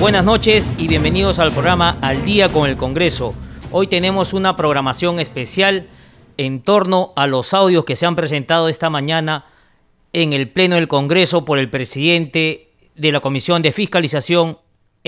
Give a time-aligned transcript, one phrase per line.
[0.00, 3.34] Buenas noches y bienvenidos al programa Al día con el Congreso.
[3.72, 5.88] Hoy tenemos una programación especial
[6.36, 9.46] en torno a los audios que se han presentado esta mañana
[10.12, 14.58] en el Pleno del Congreso por el presidente de la Comisión de Fiscalización,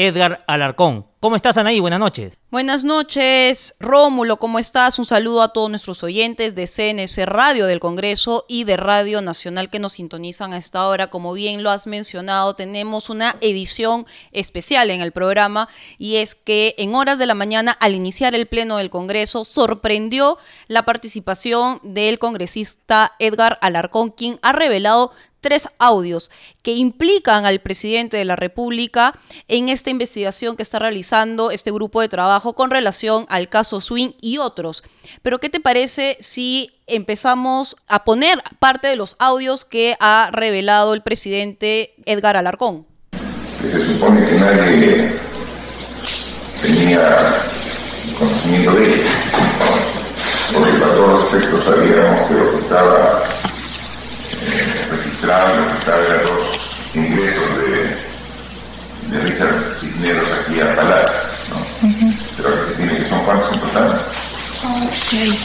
[0.00, 1.06] Edgar Alarcón.
[1.20, 1.80] ¿Cómo estás, Anaí?
[1.80, 2.38] Buenas noches.
[2.50, 4.98] Buenas noches, Rómulo, ¿cómo estás?
[4.98, 9.68] Un saludo a todos nuestros oyentes de CNC Radio del Congreso y de Radio Nacional
[9.68, 11.08] que nos sintonizan a esta hora.
[11.08, 16.74] Como bien lo has mencionado, tenemos una edición especial en el programa y es que
[16.78, 22.18] en horas de la mañana, al iniciar el Pleno del Congreso, sorprendió la participación del
[22.18, 26.30] congresista Edgar Alarcón, quien ha revelado tres audios
[26.62, 32.00] que implican al presidente de la República en esta investigación que está realizando este grupo
[32.00, 34.82] de trabajo con relación al caso Swing y otros.
[35.22, 40.94] Pero ¿qué te parece si empezamos a poner parte de los audios que ha revelado
[40.94, 42.86] el presidente Edgar Alarcón?
[43.60, 45.12] Se supone que nadie
[46.62, 47.00] tenía
[48.18, 49.02] conocimiento de ello,
[50.54, 53.22] porque para todos los aspectos sabíamos que lo que estaba
[54.90, 59.24] registrando, registrar los ingresos de, de
[60.00, 61.18] Cisneros aquí a Palacio,
[61.50, 61.56] ¿no?
[61.56, 62.12] Uh -huh.
[62.36, 64.00] Pero que tiene que son cuántos en total?
[64.62, 65.36] Son seis.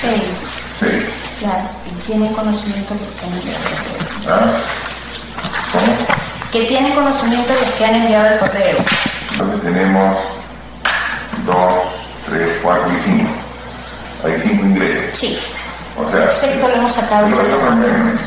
[0.00, 0.22] Seis.
[0.78, 1.02] Seis.
[1.40, 4.28] Claro, y tiene conocimiento los que han enviado el correo.
[4.28, 4.52] ¿Ah?
[5.72, 5.92] ¿Cómo?
[6.52, 8.76] Que tiene conocimiento los que han enviado el correo.
[9.32, 10.18] Entonces tenemos
[11.44, 11.74] dos,
[12.26, 13.32] tres, cuatro y cinco.
[14.24, 15.18] Hay cinco ingresos.
[15.18, 15.38] Sí.
[15.96, 17.26] O sea, sexto lo hemos sacado.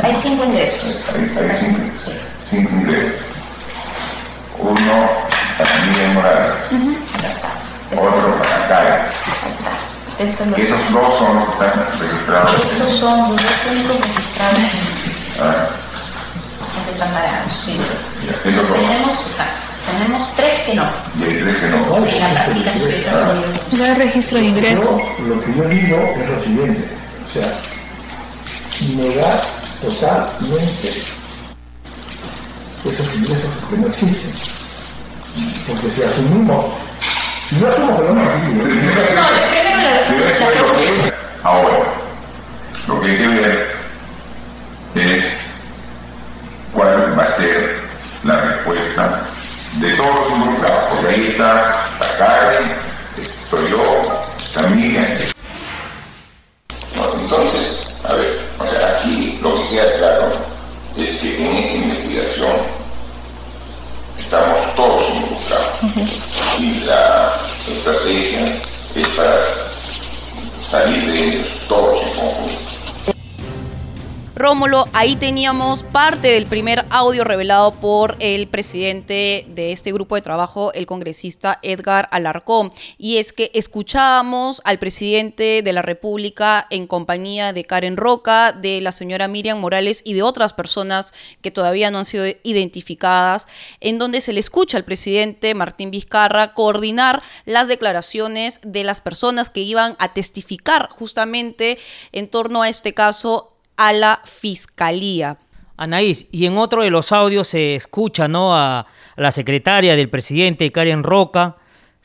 [0.03, 0.97] Hay cinco ingresos.
[1.13, 2.11] Hay, hay cinco, sí.
[2.49, 3.23] cinco ingresos.
[4.59, 6.53] Uno para Miriam Morales.
[6.71, 7.25] Uh -huh.
[7.25, 7.49] está.
[8.01, 8.93] Otro para Karen.
[8.93, 9.71] Ahí está.
[10.23, 10.55] Esto lo...
[10.57, 12.55] Esos dos son los que están registrados.
[12.71, 14.63] Estos son los dos únicos registrados
[15.39, 15.67] Ah,
[16.79, 17.51] en Desamparados.
[17.65, 17.77] Sí.
[18.25, 18.77] ya, esos dos.
[18.77, 20.83] Tenemos, exacto, tenemos tres que no.
[21.19, 21.77] Y hay tres que no.
[22.07, 22.71] En la práctica.
[23.71, 24.97] No hay registro de ingreso.
[25.19, 26.83] Yo, lo que yo digo es lo siguiente,
[27.29, 27.49] o sea,
[28.95, 29.41] negar
[29.81, 30.89] totalmente
[32.85, 34.31] esos ingresos que no existen.
[35.67, 36.65] Porque si asumimos,
[37.49, 38.87] si no no existen,
[41.43, 41.77] Ahora,
[42.87, 43.77] lo que hay que ver
[44.95, 45.23] es
[46.73, 47.79] cuál va a ser
[48.23, 49.21] la respuesta
[49.79, 51.53] de todos los involucrados, porque ahí está
[51.99, 52.71] la Karen,
[53.17, 53.83] estoy yo.
[56.95, 60.31] No, Entonces, a ver, o sea, aquí lo que queda claro
[60.97, 62.51] es que en esta investigación
[64.17, 68.61] estamos todos involucrados y la estrategia
[68.95, 69.39] es para
[70.59, 71.56] salir de
[74.37, 80.21] Rómulo, ahí teníamos parte del primer audio revelado por el presidente de este grupo de
[80.21, 82.69] trabajo, el congresista Edgar Alarcón.
[82.99, 88.79] Y es que escuchábamos al presidente de la República en compañía de Karen Roca, de
[88.79, 93.47] la señora Miriam Morales y de otras personas que todavía no han sido identificadas,
[93.79, 99.49] en donde se le escucha al presidente Martín Vizcarra coordinar las declaraciones de las personas
[99.49, 101.79] que iban a testificar justamente
[102.11, 105.37] en torno a este caso a la fiscalía.
[105.77, 108.55] Anaís, y en otro de los audios se escucha ¿no?
[108.55, 111.57] a, a la secretaria del presidente, Karen Roca,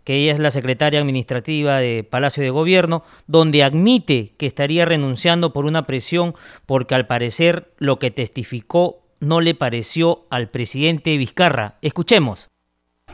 [0.05, 5.53] que ella es la secretaria administrativa de Palacio de Gobierno, donde admite que estaría renunciando
[5.53, 6.35] por una presión
[6.67, 11.79] porque al parecer lo que testificó no le pareció al presidente Vizcarra.
[11.81, 12.51] Escuchemos.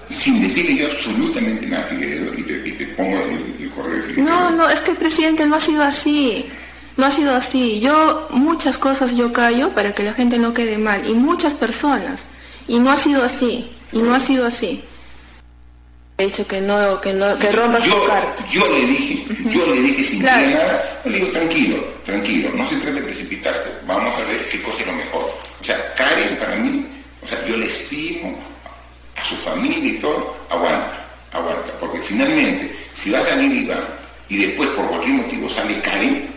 [0.09, 4.03] Sin decirle yo absolutamente nada, Figueredo, y te, y te pongo el, el correo de
[4.03, 4.31] Figueredo.
[4.31, 6.47] No, no, es que el presidente no ha sido así.
[6.99, 7.79] No ha sido así.
[7.81, 12.25] Yo muchas cosas yo callo para que la gente no quede mal y muchas personas
[12.67, 14.83] y no ha sido así y no ha sido así.
[16.19, 18.45] He dicho que no, que no, que rompa su yo, carta.
[18.51, 20.51] yo le dije, yo le dije sin Claro.
[20.51, 24.81] nada, le digo tranquilo, tranquilo, no se trata de precipitarse, vamos a ver qué cosa
[24.81, 25.23] es lo mejor.
[25.61, 26.85] O sea, Karen para mí,
[27.23, 28.37] o sea, yo le estimo
[29.15, 33.79] a su familia y todo, aguanta, aguanta, porque finalmente, si va a salir Iván
[34.29, 36.29] y después por cualquier motivo sale Karen,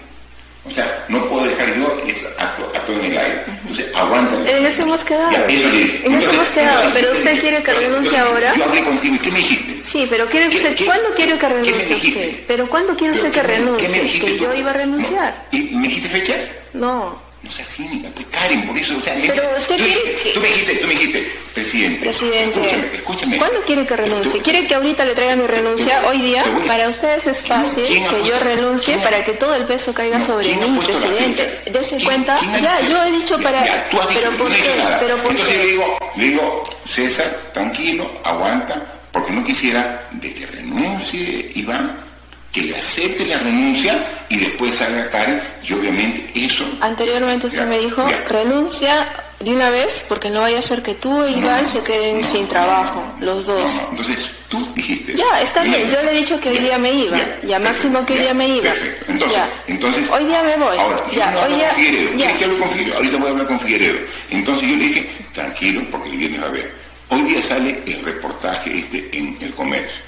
[0.63, 3.43] O sea, no puedo dejar yo es acto, acto en el aire.
[3.47, 4.35] Entonces, aguanta.
[4.49, 5.31] En eso hemos quedado.
[5.31, 5.67] Ya, eso.
[5.67, 6.69] En eso Entonces, hemos quedado.
[6.83, 8.53] entonces, Pero usted quiere que renuncie ahora.
[8.55, 9.15] Yo hablé contigo.
[9.15, 9.83] ¿y ¿Qué me dijiste?
[9.83, 12.43] Sí, pero quiere ¿Qué- usted, qué- ¿cuándo quiere que renuncie usted?
[12.47, 13.87] ¿Pero cuándo quiere usted que ¿qué me- renuncie?
[13.87, 15.45] ¿Qué me dijiste Que yo iba a renunciar.
[15.51, 16.33] ¿Y me dijiste fecha?
[16.73, 17.30] No.
[17.43, 20.29] No seas cínica, pues Karen, por eso, o sea, Pero me- usted tú, quiere que-
[20.33, 21.99] tú me dijiste, tú me dijiste, presidente.
[22.01, 23.37] Presidente, Escúchame, escúchame.
[23.39, 24.31] ¿cuándo quiere que renuncie?
[24.33, 26.43] Tú- ¿Quiere que ahorita le traiga mi renuncia hoy día?
[26.67, 29.91] Para ustedes es fácil ¿Quién ha que yo renuncie quién para que todo el peso
[29.91, 31.61] caiga No, sobre ¿quién ha mí, presidente.
[31.71, 33.65] Dese ¿Quién- cuenta, ha ya, yo he dicho Ya, para...
[33.65, 34.75] ya, tú has dicho, pero ¿por no qué?
[34.77, 34.99] nada.
[34.99, 35.71] Pero ¿por Entonces yo le qué?
[35.71, 42.05] digo, le digo, César, tranquilo, aguanta, porque no quisiera de que renuncie Iván,
[42.51, 43.97] que le acepte la renuncia
[44.29, 46.65] y después salga Karen y obviamente eso...
[46.81, 48.17] Anteriormente usted Ya, me dijo, ya.
[48.27, 49.07] renuncia
[49.39, 52.47] de una vez porque no vaya a ser que tú e Iván se queden sin
[52.47, 53.71] trabajo, los dos.
[53.91, 55.15] Entonces tú dijiste...
[55.15, 57.17] Ya, está bien, yo le he dicho que hoy Ya, día me iba.
[57.43, 58.63] Ya, máximo que hoy día me iba.
[58.63, 59.05] Perfecto.
[59.13, 59.49] Entonces, Ya.
[59.67, 60.77] entonces, Hoy día me voy.
[60.77, 62.11] Ahora, Ya, yo no hoy hablo día- con Figueredo.
[62.11, 62.17] ya.
[62.17, 62.95] ¿Quieres que hable con Figueredo?
[62.97, 63.99] Ahorita voy a hablar con Figueredo.
[64.29, 66.73] Entonces yo le dije, tranquilo, porque el viernes va a ver.
[67.09, 70.01] Hoy día sale el reportaje este en el comercio.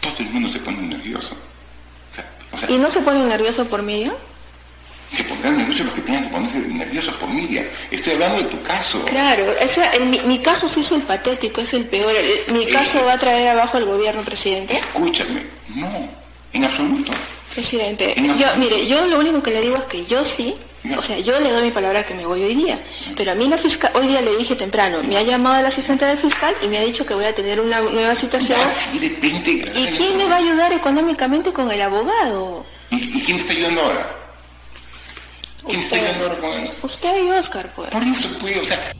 [0.00, 1.36] Todo el mundo se pone nervioso.
[2.56, 4.14] O sea, ¿Y no se pone nervioso por ya?
[5.14, 7.64] se pondrán nerviosos los que tengan que ponerse nerviosos por Miriam.
[7.92, 9.00] Estoy hablando de tu caso.
[9.04, 12.12] Claro, o sea, el- mi, mi caso sí es el patético, es el peor.
[12.16, 14.76] El- mi caso va a traer abajo al gobierno, presidente.
[14.76, 15.46] Escúchame.
[15.76, 15.88] No,
[16.52, 17.12] en absoluto.
[17.54, 20.54] Presidente, En yo, mire, yo lo único que le digo es que yo sí.
[20.96, 22.78] O sea, yo le doy mi palabra que me voy hoy día,
[23.16, 26.04] pero a mí la fiscal, hoy día le dije temprano, me ha llamado el asistente
[26.04, 28.58] del fiscal y me ha dicho que voy a tener una nueva citación.
[29.20, 32.64] 20 ¿Y quién me va a ayudar económicamente con el abogado?
[32.90, 34.10] ¿Y, y quién te está ayudando ahora?
[35.66, 36.70] ¿Quién está ayudando ahora con él?
[36.82, 37.90] Usted y Oscar, pues.
[37.90, 38.92] Por eso, pues, o sea,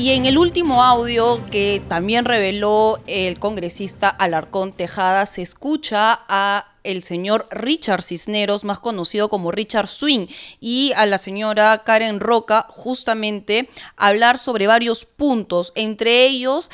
[0.00, 6.68] Y en el último audio que también reveló el congresista Alarcón Tejada, se escucha a
[6.84, 10.26] el señor Richard Cisneros, más conocido como Richard Swing,
[10.58, 13.68] y a la señora Karen Roca, justamente
[13.98, 16.70] hablar sobre varios puntos, entre ellos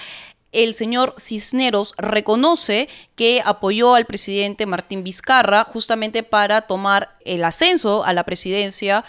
[0.52, 8.04] el señor Cisneros reconoce que apoyó al presidente Martín Vizcarra justamente para tomar el ascenso
[8.04, 9.04] a la presidencia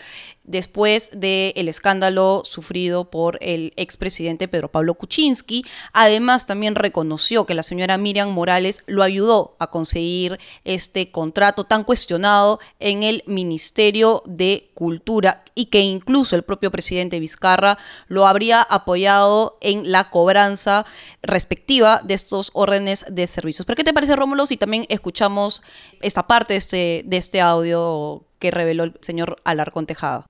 [0.47, 5.63] después del escándalo sufrido por el expresidente Pedro Pablo Kuczynski.
[5.93, 11.83] Además, también reconoció que la señora Miriam Morales lo ayudó a conseguir este contrato tan
[11.83, 17.77] cuestionado en el Ministerio de Cultura y que incluso el propio presidente Vizcarra
[18.07, 20.85] lo habría apoyado en la cobranza
[21.21, 23.65] respectiva de estos órdenes de servicios.
[23.65, 25.63] ¿Pero qué te parece, Rómulo, si también escuchamos
[26.01, 30.25] esta parte de este, de este audio que reveló el señor Alarcón Tejada?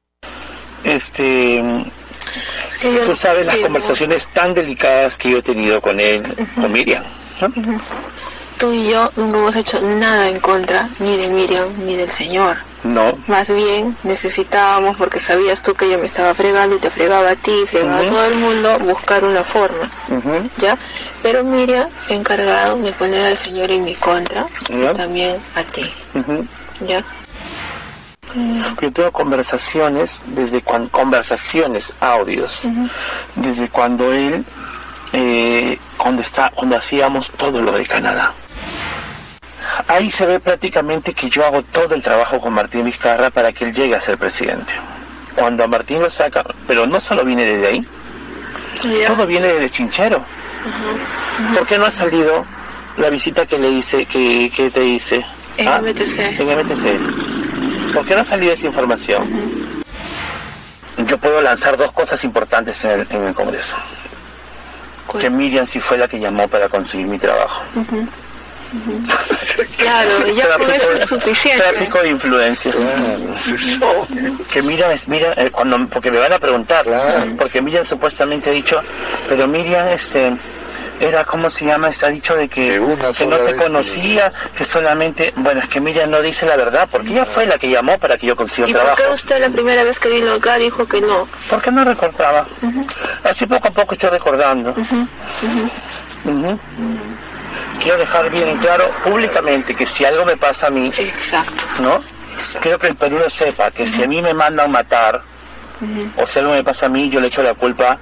[0.87, 1.61] Este,
[3.05, 6.23] tú sabes las conversaciones tan delicadas que yo he tenido con él,
[6.55, 7.03] con Miriam.
[7.41, 7.81] ¿no?
[8.57, 12.57] Tú y yo nunca hemos hecho nada en contra ni de Miriam ni del señor.
[12.83, 17.31] No, Más bien necesitábamos, porque sabías tú que yo me estaba fregando y te fregaba
[17.31, 19.91] a ti, fregaba a todo el mundo, buscar una forma.
[20.57, 20.77] ¿ya?
[21.21, 25.63] Pero Miriam se ha encargado de poner al señor en mi contra y también a
[25.63, 25.91] ti.
[26.87, 27.03] ¿ya?
[28.81, 32.63] Yo tengo conversaciones, desde cuando, conversaciones, audios,
[33.35, 34.45] desde cuando él,
[35.13, 38.33] eh, cuando, está, cuando hacíamos todo lo de Canadá.
[39.87, 43.65] Ahí se ve prácticamente que yo hago todo el trabajo con Martín Vizcarra para que
[43.65, 44.73] él llegue a ser presidente.
[45.35, 47.87] Cuando a Martín lo saca, pero no solo viene desde ahí,
[49.05, 50.23] todo viene desde Chinchero.
[51.55, 52.45] ¿Por qué no ha salido
[52.97, 55.25] la visita que le hice, que, que te hice?
[55.57, 55.81] En ¿Ah?
[55.81, 56.39] MTC.
[56.39, 57.36] En MTC.
[57.93, 59.27] ¿Por qué no ha salido esa información?
[60.97, 63.77] Yo puedo lanzar dos cosas importantes en el, en el Congreso.
[65.05, 65.21] ¿Cuál?
[65.21, 67.61] Que Miriam sí fue la que llamó para conseguir mi trabajo.
[69.77, 71.63] Claro, y ya con eso es suficiente.
[71.63, 72.75] Tráfico de influencias.
[74.51, 76.85] que Miriam es Miriam, eh, cuando, porque me van a preguntar,
[77.37, 78.81] porque Miriam supuestamente ha dicho,
[79.29, 80.35] pero Miriam este
[80.99, 84.31] era como se llama, está dicho de que, Que una que sola no te conocía,
[84.55, 87.69] que solamente, bueno, es que Miriam no dice la verdad, porque ella fue la que
[87.69, 89.03] llamó para que yo consiga ¿Y un por trabajo.
[89.07, 91.27] qué usted la primera vez que vino acá dijo que no?
[91.49, 92.45] ¿Por qué no recordaba?
[93.23, 94.73] Así poco a poco estoy recordando.
[97.81, 101.63] Quiero dejar bien en claro públicamente que si algo me pasa a mí, Exacto.
[101.79, 102.01] ¿no?
[102.61, 105.21] Quiero que el Perú lo sepa, que si a mí me mandan matar,
[106.17, 107.97] o si algo me pasa a mí, yo le echo la culpa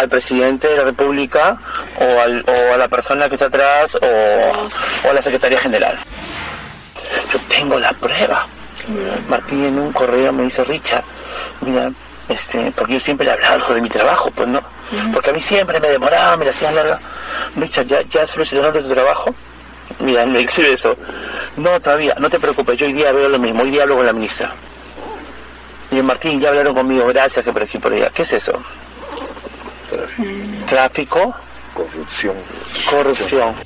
[0.00, 1.56] al presidente de la República
[1.98, 5.96] o, al- o a la persona que está atrás o, o a la secretaria general.
[7.32, 8.46] Yo tengo la prueba.
[9.28, 11.04] Martín en un correo me dice, Richard,
[11.60, 11.90] mira,
[12.28, 14.60] este, porque yo siempre le hablaba de mi trabajo, pues no,
[15.12, 16.98] porque a mí siempre me demoraba, me la hacían larga.
[17.56, 19.34] Richard, ¿ya, ya solucionaste tu trabajo?
[20.00, 20.96] Mira, me escribe eso.
[21.56, 24.06] No, todavía, no te preocupes, yo hoy día veo lo mismo, hoy día hablo con
[24.06, 24.50] la ministra.
[25.92, 28.10] Y Martín, ya hablaron conmigo, gracias, que por aquí por allá.
[28.14, 28.52] ¿Qué es eso?
[30.70, 31.34] Tráfico.
[31.74, 32.36] Corrupción.
[32.88, 33.56] Corrupción.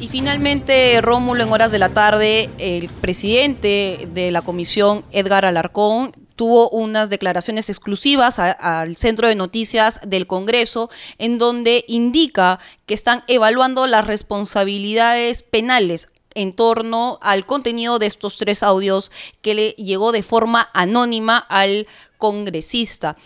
[0.00, 6.12] Y finalmente, Rómulo, en horas de la tarde, el presidente de la comisión, Edgar Alarcón,
[6.34, 13.22] tuvo unas declaraciones exclusivas al Centro de Noticias del Congreso, en donde indica que están
[13.28, 19.12] evaluando las responsabilidades penales en torno al contenido de estos tres audios
[19.42, 21.86] que le llegó de forma anónima al
[22.18, 23.16] congresista.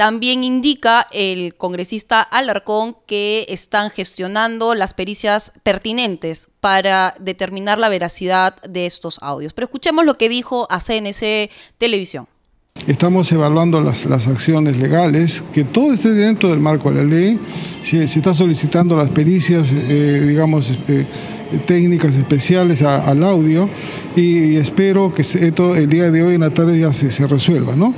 [0.00, 8.56] También indica el congresista Alarcón que están gestionando las pericias pertinentes para determinar la veracidad
[8.62, 9.52] de estos audios.
[9.52, 12.26] Pero escuchemos lo que dijo a CNC Televisión.
[12.86, 17.38] Estamos evaluando las, acciones legales, que todo esté dentro del marco de la ley.
[17.84, 21.04] Se, está solicitando las pericias, eh, digamos, eh,
[21.66, 23.68] técnicas especiales al audio
[24.16, 27.76] y, espero que esto el día de hoy en la tarde ya se, se resuelva,
[27.76, 27.94] ¿no?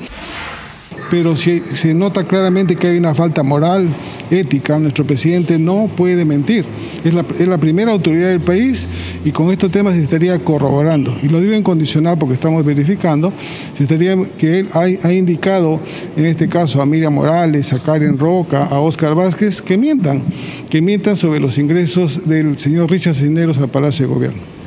[1.13, 3.87] Pero si se nota claramente que hay una falta moral,
[4.31, 6.65] ética, nuestro presidente no puede mentir.
[7.05, 8.89] Es la, primera autoridad del país
[9.23, 11.15] y con estos temas se estaría corroborando.
[11.23, 13.31] Y lo digo en condicional porque estamos verificando,
[13.75, 15.81] se estaría que él ha, indicado,
[16.17, 20.23] en este caso a Miriam Morales, a Karen Roca, a Oscar Vázquez, que mientan,
[20.71, 24.62] que mientan sobre los ingresos del señor Richard Cisneros al Palacio de Gobierno.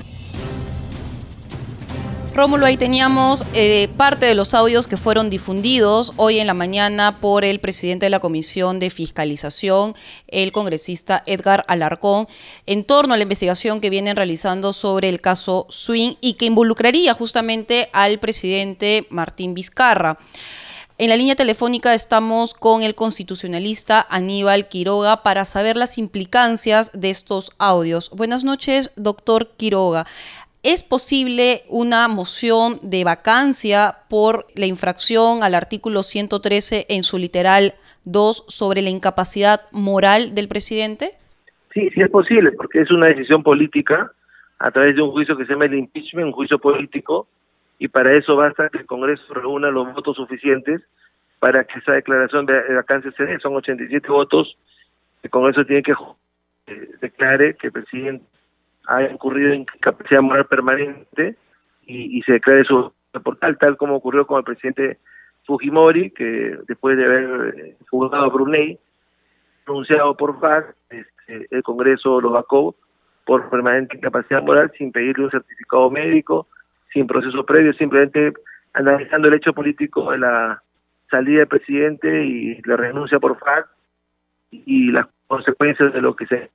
[2.35, 7.21] Rómulo, ahí teníamos eh, parte de los audios que fueron difundidos hoy en la mañana
[7.21, 9.95] por el presidente de la Comisión de Fiscalización,
[10.27, 12.27] el congresista Edgar Alarcón,
[12.65, 17.13] en torno a la investigación que vienen realizando sobre el caso Swing y que involucraría
[17.13, 20.17] justamente al presidente Martín Vizcarra.
[20.97, 27.09] En la línea telefónica estamos con el constitucionalista Aníbal Quiroga para saber las implicancias de
[27.09, 28.09] estos audios.
[28.11, 30.05] Buenas noches, doctor Quiroga.
[30.67, 37.73] ¿Es posible una moción de vacancia por la infracción al artículo 113 en su literal
[38.05, 41.11] 2 sobre la incapacidad moral del presidente?
[41.71, 44.11] Sí, sí es posible, porque es una decisión política
[44.57, 47.27] a través de un juicio que se llama el impeachment, un juicio político,
[47.77, 50.81] y para eso basta que el Congreso reúna los votos suficientes
[51.37, 53.37] para que esa declaración de vacancia se dé.
[53.39, 54.57] Son 87 votos,
[55.21, 55.93] el Congreso tiene que
[56.65, 58.25] eh, declare que el presidente
[58.87, 61.35] ha incurrido en capacidad moral permanente
[61.87, 62.91] y, se declare su
[63.23, 64.97] portal, tal como ocurrió con el presidente
[65.45, 68.79] Fujimori, que después de haber eh, juzgado a Brunei,
[69.63, 72.75] pronunciado por FAC, este, el Congreso lo vacó
[73.25, 76.47] por permanente incapacidad moral sin pedirle un certificado médico,
[76.93, 78.33] sin proceso previo, simplemente
[78.73, 80.61] analizando el hecho político de la
[81.09, 83.67] salida del presidente y la renuncia por FAC
[84.51, 86.51] y las consecuencias de lo que se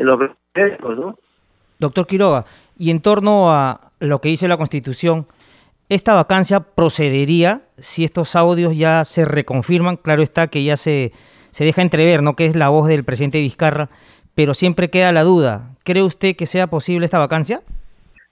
[0.00, 1.18] en los ¿no?
[1.78, 2.44] Doctor Quiroga,
[2.76, 5.26] y en torno a lo que dice la Constitución,
[5.88, 9.96] ¿esta vacancia procedería si estos audios ya se reconfirman?
[9.96, 11.12] Claro está que ya se,
[11.50, 12.36] se deja entrever, ¿no?
[12.36, 13.88] Que es la voz del presidente Vizcarra,
[14.34, 15.76] pero siempre queda la duda.
[15.84, 17.60] ¿Cree usted que sea posible esta vacancia?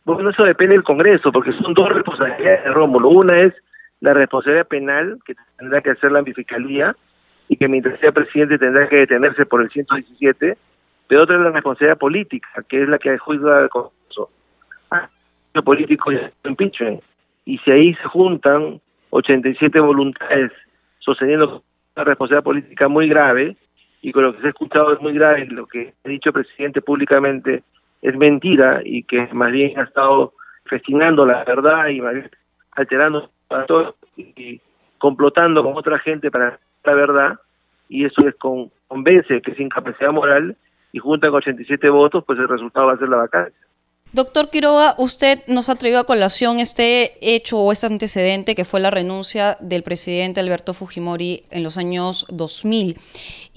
[0.04, 3.08] Bueno, eso depende del Congreso, porque son dos responsabilidades de Rómulo.
[3.08, 3.54] Una es
[4.00, 6.94] la responsabilidad penal, que tendrá que hacer la fiscalía,
[7.48, 10.56] y que mientras sea presidente tendrá que detenerse por el 117,
[11.08, 14.30] pero otra es la responsabilidad política, que es la que juzga el Congreso.
[14.90, 15.08] Ah,
[15.64, 17.02] político y impeachment.
[17.44, 20.52] Y si ahí se juntan 87 voluntades
[20.98, 21.62] sosteniendo
[21.96, 23.56] una responsabilidad política muy grave,
[24.02, 26.34] y con lo que se ha escuchado es muy grave, lo que ha dicho el
[26.34, 27.62] presidente públicamente
[28.02, 30.34] es mentira y que más bien ha estado
[30.66, 32.00] festinando la verdad y
[32.72, 34.60] alterando a todos y
[34.98, 37.38] complotando con otra gente para la verdad,
[37.88, 40.56] y eso les convence que es incapacidad moral
[40.99, 43.69] y junta con 87 votos, pues el resultado va a ser la vacancia.
[44.11, 48.81] Doctor Quiroga, usted nos ha traído a colación este hecho o este antecedente que fue
[48.81, 52.97] la renuncia del presidente Alberto Fujimori en los años 2000.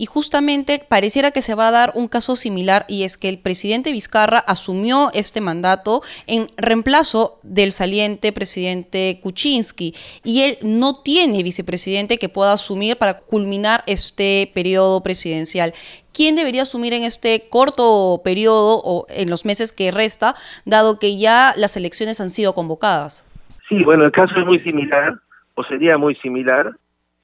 [0.01, 3.37] Y justamente pareciera que se va a dar un caso similar y es que el
[3.37, 9.93] presidente Vizcarra asumió este mandato en reemplazo del saliente presidente Kuczynski
[10.23, 15.71] y él no tiene vicepresidente que pueda asumir para culminar este periodo presidencial.
[16.11, 20.33] ¿Quién debería asumir en este corto periodo o en los meses que resta,
[20.65, 23.29] dado que ya las elecciones han sido convocadas?
[23.69, 25.13] Sí, bueno, el caso es muy similar,
[25.53, 26.71] o sería muy similar.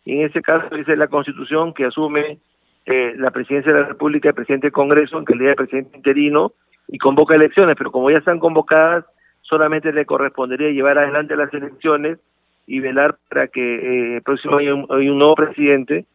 [0.06, 2.38] En ese caso dice la Constitución que asume
[2.88, 6.54] eh, la presidencia de la República, el presidente del Congreso, en calidad de presidente interino,
[6.88, 9.06] y convoca elecciones, pero como ya están convocadas,
[9.42, 12.18] solamente le correspondería llevar adelante las elecciones
[12.66, 16.06] y velar para que eh, el próximo año haya un nuevo presidente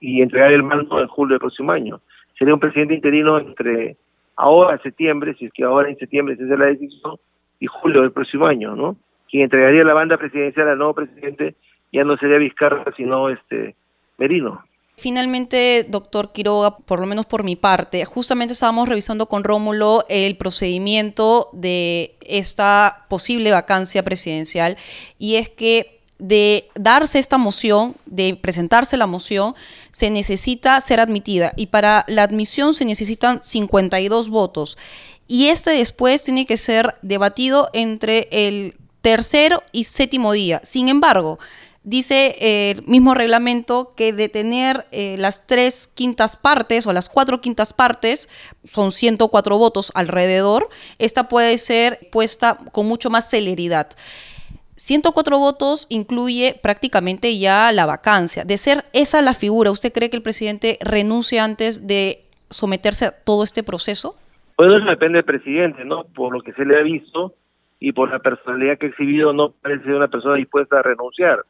[0.00, 2.00] y entregar el mando en julio del próximo año
[2.40, 3.96] sería un presidente interino entre
[4.34, 7.16] ahora septiembre, si es que ahora en septiembre se hace la decisión,
[7.60, 8.96] y julio del próximo año, ¿no?
[9.30, 11.54] Quien entregaría la banda presidencial al nuevo presidente
[11.92, 13.76] ya no sería Vizcarra, sino este
[14.16, 14.64] Merino.
[14.96, 20.36] Finalmente, doctor Quiroga, por lo menos por mi parte, justamente estábamos revisando con Rómulo el
[20.36, 24.76] procedimiento de esta posible vacancia presidencial
[25.18, 29.54] y es que de darse esta moción, de presentarse la moción,
[29.90, 34.76] se necesita ser admitida y para la admisión se necesitan 52 votos
[35.26, 40.60] y este después tiene que ser debatido entre el tercero y séptimo día.
[40.64, 41.38] Sin embargo,
[41.82, 47.08] dice eh, el mismo reglamento que de tener eh, las tres quintas partes o las
[47.08, 48.28] cuatro quintas partes,
[48.64, 50.66] son 104 votos alrededor,
[50.98, 53.88] esta puede ser puesta con mucho más celeridad.
[54.76, 58.44] 104 votos incluye prácticamente ya la vacancia.
[58.44, 63.10] De ser esa la figura, ¿usted cree que el presidente renuncie antes de someterse a
[63.12, 64.14] todo este proceso?
[64.56, 66.04] Bueno, eso depende del presidente, ¿no?
[66.04, 67.34] Por lo que se le ha visto
[67.78, 71.40] y por la personalidad que ha exhibido, no parece una persona dispuesta a renunciar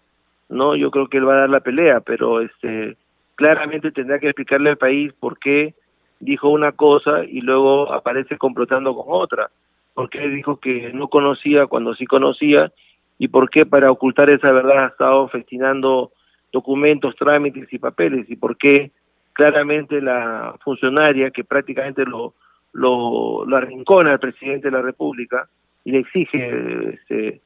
[0.50, 2.97] no yo creo que él va a dar la pelea pero este
[3.37, 5.75] claramente tendrá que explicarle al país por qué
[6.21, 9.50] dijo una cosa y luego aparece complotando con otra.
[9.95, 12.71] Por qué dijo que no conocía cuando sí conocía
[13.19, 16.12] y por qué para ocultar esa verdad ha estado festinando
[16.52, 18.90] documentos, trámites y papeles y por qué
[19.33, 22.35] claramente la funcionaria que prácticamente lo,
[22.73, 25.49] lo, lo arrincona al presidente de la República
[25.85, 27.40] y le exige este,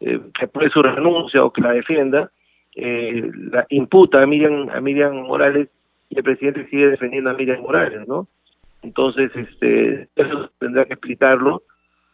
[0.00, 2.30] eh, que apruebe su renuncia o que la defienda,
[2.74, 5.68] eh, la imputa a Miriam, a Miriam Morales
[6.10, 8.28] y el presidente sigue defendiendo a Miriam Morales, ¿no?
[8.82, 11.62] Entonces, este, eso tendrá que explicarlo,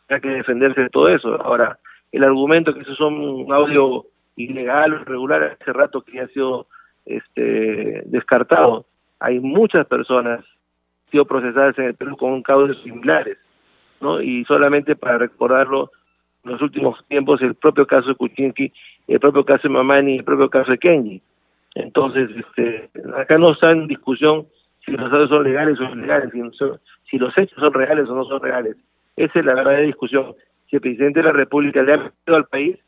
[0.07, 1.41] tendrá que defenderse de todo eso.
[1.43, 1.79] Ahora,
[2.13, 4.07] el argumento que eso son un audio
[4.37, 6.67] ilegal o irregular hace rato que ya ha sido
[7.05, 8.87] este, descartado.
[9.21, 10.47] Hay muchas personas que
[11.07, 13.39] han sido procesadas en el Perú con causas similares,
[14.01, 14.21] ¿no?
[14.21, 15.91] Y solamente para recordarlo,
[16.45, 18.73] en los últimos tiempos el propio caso de Kuczynski
[19.09, 21.23] el propio caso de Mamani y el propio caso de Kenji.
[21.75, 24.47] Entonces, este, acá no está en discusión
[24.85, 26.31] si los datos son legales o ilegales,
[27.11, 28.77] si, los hechos son reales o no son reales.
[29.17, 30.35] Esa es la verdadera discusión.
[30.69, 32.79] Si el presidente de la República le ha mentido al país,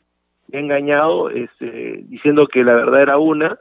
[0.48, 3.58] le ha engañado este, diciendo que la verdad era una,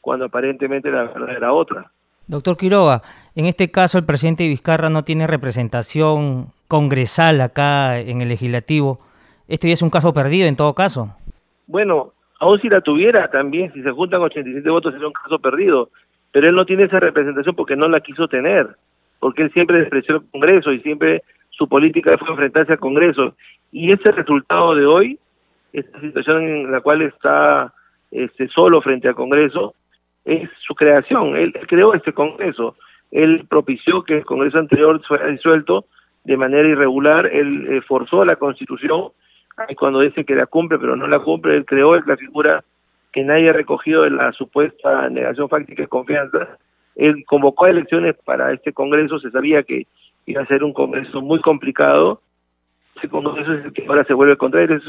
[0.00, 1.90] cuando aparentemente la verdad era otra.
[2.26, 3.02] Doctor Quiroga,
[3.34, 9.00] en este caso el presidente Vizcarra no tiene representación congresal acá en el legislativo.
[9.48, 11.16] Esto ya es un caso perdido en todo caso.
[11.72, 15.88] Bueno, aún si la tuviera también, si se juntan 87 votos sería un caso perdido,
[16.30, 18.68] pero él no tiene esa representación porque no la quiso tener,
[19.20, 23.34] porque él siempre despreció el Congreso y siempre su política fue enfrentarse al Congreso.
[23.72, 25.18] Y ese resultado de hoy,
[25.72, 27.72] esta situación en la cual está
[28.10, 29.74] este, solo frente al Congreso,
[30.26, 31.36] es su creación.
[31.36, 32.76] Él, creó este Congreso.
[33.10, 35.86] Él propició que el Congreso anterior fuera disuelto
[36.24, 37.24] de manera irregular.
[37.32, 39.08] Él eh, forzó la Constitución
[39.68, 42.64] y cuando dice que la cumple pero no la cumple, él creó la figura
[43.12, 46.48] que nadie ha recogido de la supuesta negación fáctica de confianza.
[46.96, 49.86] Él convocó a elecciones para este Congreso, se sabía que
[50.26, 52.20] iba a ser un Congreso muy complicado.
[52.96, 54.80] Ese Congreso es el que ahora se vuelve contra él,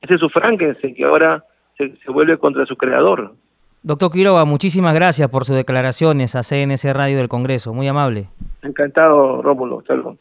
[0.00, 1.44] ese es su Frankenstein, que ahora
[1.76, 3.34] se, vuelve contra su creador.
[3.82, 8.28] Doctor Quiroga, muchísimas gracias por sus declaraciones a CNC Radio del Congreso, muy amable.
[8.62, 9.82] Encantado, Rómulo.
[9.86, 10.16] Salud.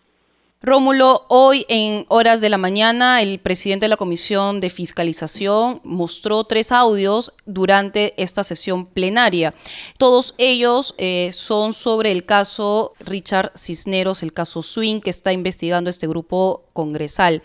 [0.64, 6.44] Rómulo, hoy en horas de la mañana el presidente de la Comisión de Fiscalización mostró
[6.44, 9.56] tres audios durante esta sesión plenaria.
[9.98, 15.90] Todos ellos eh, son sobre el caso Richard Cisneros, el caso Swing que está investigando
[15.90, 17.42] este grupo congresal.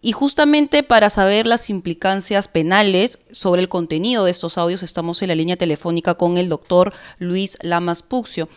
[0.00, 5.28] Y justamente para saber las implicancias penales sobre el contenido de estos audios, estamos en
[5.28, 8.48] la línea telefónica con el doctor Luis Lamas Puxio.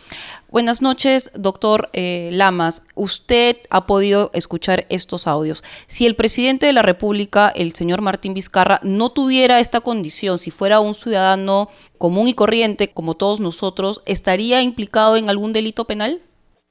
[0.52, 2.84] Buenas noches, doctor eh, Lamas.
[2.94, 5.64] Usted ha podido escuchar estos audios.
[5.88, 10.52] Si el presidente de la República, el señor Martín Vizcarra, no tuviera esta condición, si
[10.52, 16.22] fuera un ciudadano común y corriente como todos nosotros, ¿estaría implicado en algún delito penal?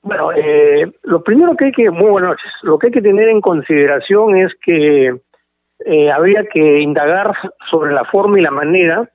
[0.04, 3.30] Bueno, eh, lo primero que hay que, muy buenas noches, lo que hay que tener
[3.30, 5.16] en consideración es que
[5.86, 7.34] eh, habría que indagar
[7.70, 9.10] sobre la forma y la manera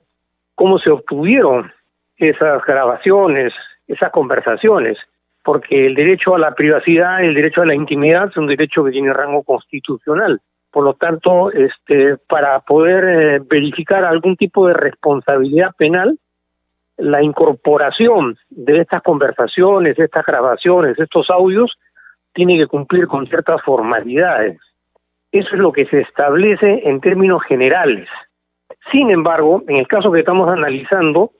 [0.55, 1.71] cómo se obtuvieron
[2.15, 3.53] esas grabaciones,
[3.87, 4.97] esas conversaciones,
[5.43, 8.91] porque el derecho a la privacidad, el derecho a la intimidad es un derecho que
[8.91, 10.41] tiene rango constitucional.
[10.71, 16.17] Por lo tanto, este, para poder eh, verificar algún tipo de responsabilidad penal,
[16.97, 21.77] la incorporación de estas conversaciones, estas grabaciones, estos audios,
[22.33, 24.59] tiene que cumplir con ciertas formalidades.
[25.31, 28.07] Eso es lo que se establece en términos generales.
[28.91, 31.31] Sin embargo, en el caso que estamos analizando,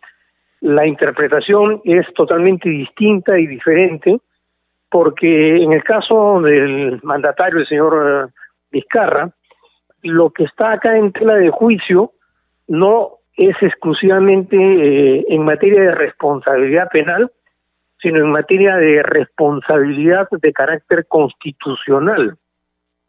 [0.62, 4.20] la interpretación es totalmente distinta y diferente
[4.90, 8.34] porque en el caso del mandatario, el señor eh,
[8.72, 9.32] Vizcarra,
[10.04, 12.12] lo que está acá en tela de juicio
[12.68, 17.32] no es exclusivamente eh, en materia de responsabilidad penal,
[18.02, 22.38] sino en materia de responsabilidad de carácter constitucional,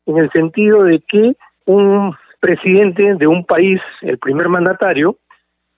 [0.07, 1.35] en el sentido de que
[1.67, 5.17] un presidente de un país, el primer mandatario,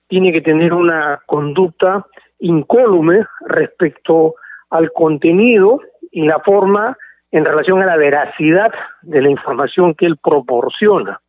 [0.07, 2.05] tiene que tener una conducta
[2.39, 4.35] incólume respecto
[4.69, 5.79] al contenido
[6.11, 6.97] y la forma
[7.31, 11.21] en relación a la veracidad de la información que él proporciona.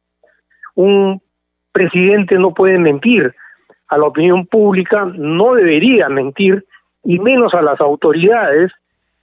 [0.75, 1.23] Un
[1.73, 3.35] presidente no puede mentir
[3.89, 6.65] a la opinión pública, no debería mentir,
[7.05, 8.71] y menos a las autoridades,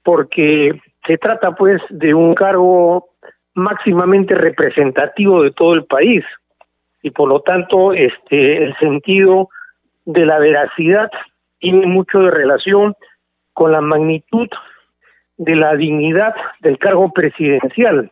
[0.04, 3.10] porque se trata pues de un cargo
[3.54, 6.24] máximamente representativo de todo el país
[7.02, 9.50] y por lo tanto este el sentido
[10.06, 11.10] de la veracidad
[11.60, 12.96] tiene mucho de relación
[13.54, 14.48] con la magnitud
[15.38, 18.12] de la dignidad del cargo presidencial.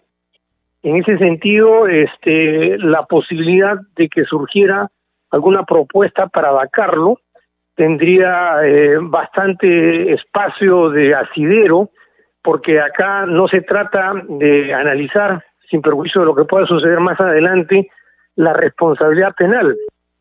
[0.84, 4.90] En ese sentido, este, la posibilidad de que surgiera
[5.32, 7.20] alguna propuesta para vacarlo
[7.76, 11.90] tendría eh, bastante espacio de asidero,
[12.42, 17.20] porque acá no se trata de analizar, sin perjuicio de lo que pueda suceder más
[17.20, 17.90] adelante,
[18.36, 19.76] la responsabilidad penal.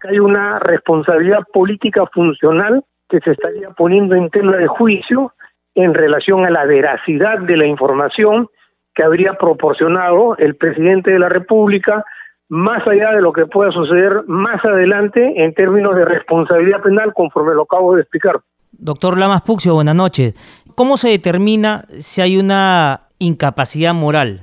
[0.09, 5.33] Hay una responsabilidad política funcional que se estaría poniendo en tela de juicio
[5.75, 8.49] en relación a la veracidad de la información
[8.97, 12.03] que habría proporcionado el presidente de la República,
[12.49, 17.55] más allá de lo que pueda suceder más adelante en términos de responsabilidad penal, conforme
[17.55, 18.41] lo acabo de explicar.
[18.73, 20.35] Doctor Lamas Puxio, buenas noches.
[20.75, 24.41] ¿Cómo se determina si hay una incapacidad moral?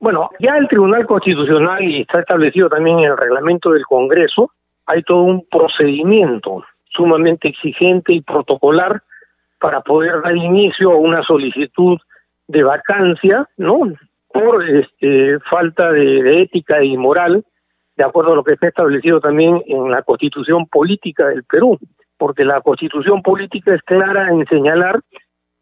[0.00, 4.50] Bueno, ya el Tribunal Constitucional, y está establecido también en el reglamento del Congreso,
[4.86, 9.02] hay todo un procedimiento sumamente exigente y protocolar
[9.60, 11.98] para poder dar inicio a una solicitud
[12.48, 13.80] de vacancia, ¿no?
[14.28, 17.44] Por este, falta de, ética y moral,
[17.96, 21.78] de acuerdo a lo que está establecido también en la Constitución Política del Perú,
[22.18, 25.00] porque la Constitución Política es clara en señalar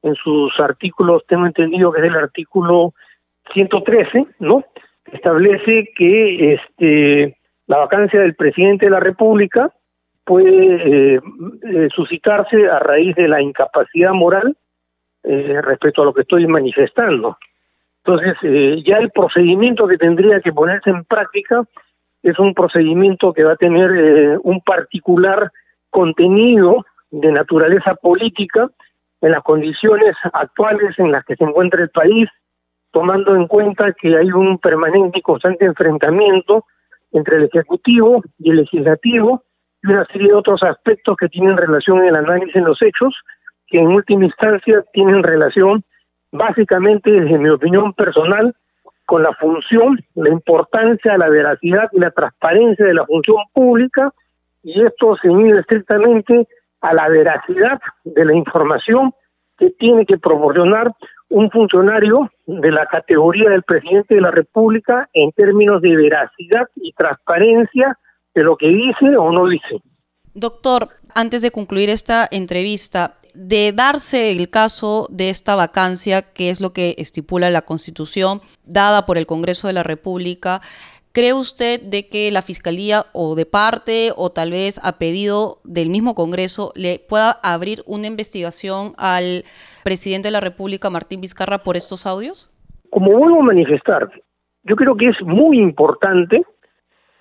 [0.03, 2.95] en sus artículos, tengo entendido que es el artículo
[3.53, 4.65] 113, ¿no?
[5.13, 9.73] Establece que este la vacancia del presidente de la República
[10.25, 11.21] puede eh,
[11.63, 14.57] eh, suscitarse a raíz de la incapacidad moral
[15.25, 17.39] eh, respecto a lo que estoy manifestando.
[18.05, 18.37] Entonces,
[18.85, 21.63] ya el procedimiento que tendría que ponerse en práctica
[22.23, 25.51] es un procedimiento que va a tener un particular
[25.91, 28.69] contenido de naturaleza política
[29.21, 32.29] en las condiciones actuales en las que se encuentra el país,
[32.91, 36.65] tomando en cuenta que hay un permanente y constante enfrentamiento
[37.13, 39.45] entre el Ejecutivo y el Legislativo,
[39.83, 43.15] y una serie de otros aspectos que tienen relación en el análisis en los hechos,
[43.73, 45.83] que en última instancia tienen relación
[46.31, 48.55] básicamente, desde mi opinión personal,
[49.07, 54.13] con la función, la importancia, la veracidad y la transparencia de la función pública,
[54.63, 56.47] y esto se mide estrictamente
[56.83, 59.13] a la veracidad de la información
[59.59, 60.93] que tiene que proporcionar
[61.31, 66.93] un funcionario de la categoría del presidente de la República en términos de veracidad y
[66.93, 67.97] transparencia
[68.35, 69.83] de lo que dice o no dice.
[70.35, 76.61] Doctor, antes de concluir esta entrevista, de darse el caso de esta vacancia, que es
[76.61, 80.61] lo que estipula la Constitución dada por el Congreso de la República,
[81.13, 85.89] ¿cree usted de que la Fiscalía o de parte o tal vez a pedido del
[85.89, 89.45] mismo Congreso le pueda abrir una investigación al
[89.85, 92.51] presidente de la República, Martín Vizcarra, por estos audios?
[92.91, 94.11] Como vuelvo a manifestar,
[94.65, 96.43] yo creo que es muy importante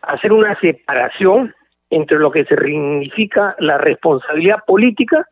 [0.01, 1.53] hacer una separación
[1.91, 5.27] entre lo que significa la responsabilidad política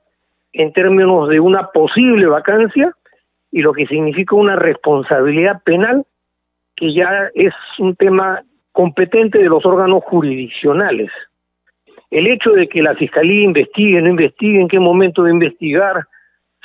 [0.52, 2.94] en términos de una posible vacancia
[3.52, 6.06] y lo que significa una responsabilidad penal
[6.76, 8.44] que ya es un tema
[8.74, 11.10] competente de los órganos jurisdiccionales.
[12.12, 16.06] El hecho de que la Fiscalía investigue, no investigue, en qué momento de investigar,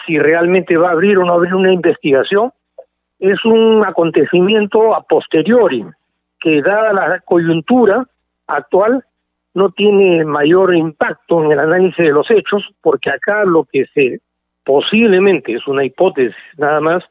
[0.07, 2.52] si realmente va a abrir o no abrir una investigación,
[3.20, 5.85] es un acontecimiento a posteriori
[6.40, 8.04] que dada la coyuntura
[8.46, 9.04] actual
[9.54, 14.20] no tiene mayor impacto en el análisis de los hechos, porque acá lo que se
[14.64, 17.04] posiblemente es una hipótesis nada más,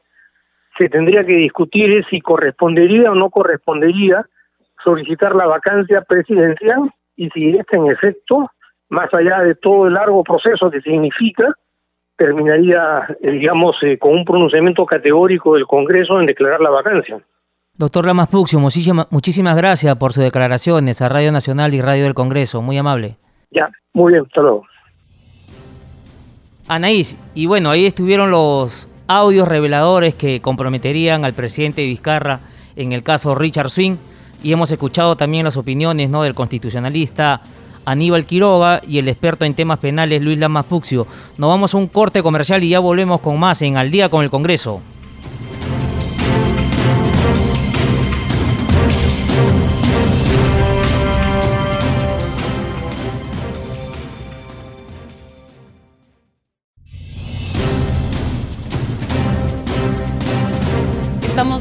[0.78, 4.26] se tendría que discutir es si correspondería o no correspondería
[4.82, 8.50] solicitar la vacancia presidencial y si este en efecto,
[8.88, 11.54] más allá de todo el largo proceso que significa,
[12.16, 17.20] terminaría, eh, digamos, eh, con un pronunciamiento categórico del Congreso en declarar la vacancia.
[17.76, 22.62] Doctor Lamas Puxio, muchísimas gracias por sus declaraciones a Radio Nacional y Radio del Congreso.
[22.62, 23.16] Muy amable.
[23.50, 24.64] Ya, muy bien, hasta luego.
[26.68, 32.38] Anaís, y bueno, ahí estuvieron los audios reveladores que comprometerían al presidente Vizcarra
[32.76, 33.96] en el caso Richard Swing
[34.40, 36.22] y hemos escuchado también las opiniones ¿no?
[36.22, 37.40] del constitucionalista
[37.86, 41.08] Aníbal Quiroga y el experto en temas penales Luis Lamas Puxio.
[41.38, 44.22] Nos vamos a un corte comercial y ya volvemos con más en Al día con
[44.22, 44.80] el Congreso.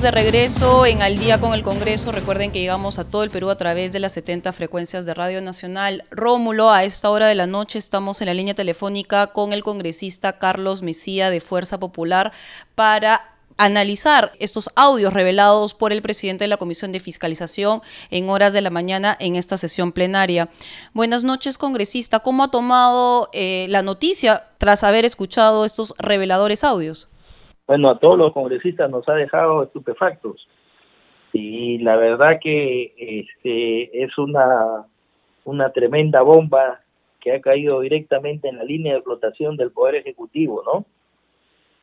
[0.04, 2.12] De regreso en Al día con el Congreso.
[2.12, 5.42] Recuerden que llegamos a todo el Perú a través de las 70 frecuencias de Radio
[5.42, 6.04] Nacional.
[6.12, 10.40] Rómulo, a esta hora de la noche estamos en la línea telefónica con el congresista
[10.40, 12.34] Carlos Mesía de Fuerza Popular
[12.76, 13.22] para
[13.56, 18.60] analizar estos audios revelados por el presidente de la Comisión de Fiscalización en horas de
[18.60, 20.50] la mañana en esta sesión plenaria.
[20.94, 22.20] Buenas noches, congresista.
[22.20, 27.08] ¿Cómo ha tomado eh, la noticia tras haber escuchado estos reveladores audios?
[27.74, 30.48] Bueno, a todos los congresistas nos ha dejado estupefactos.
[31.32, 34.86] Y la verdad que este, es una,
[35.44, 36.82] una tremenda bomba
[37.20, 40.86] que ha caído directamente en la línea de flotación del Poder Ejecutivo, ¿no?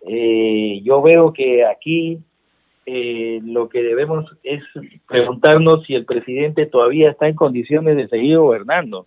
[0.06, 2.20] Eh, yo veo que aquí
[2.86, 4.62] eh, lo que debemos es
[5.08, 9.06] preguntarnos si el presidente todavía está en condiciones de seguir gobernando.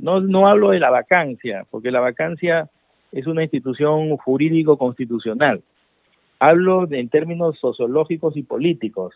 [0.00, 2.68] No, no hablo de la vacancia, porque la vacancia
[3.12, 5.62] es una institución jurídico-constitucional.
[6.38, 9.14] Hablo en términos sociológicos y políticos.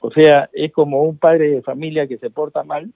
[0.00, 2.90] O sea, es como un padre de familia que se porta mal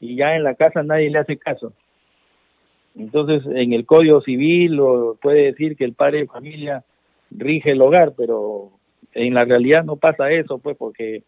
[0.00, 1.72] y ya en la casa nadie le hace caso.
[2.96, 4.80] Entonces, en el Código Civil
[5.20, 6.84] puede decir que el padre de familia
[7.30, 8.70] rige el hogar, pero
[9.14, 11.22] en la realidad no pasa eso, pues, porque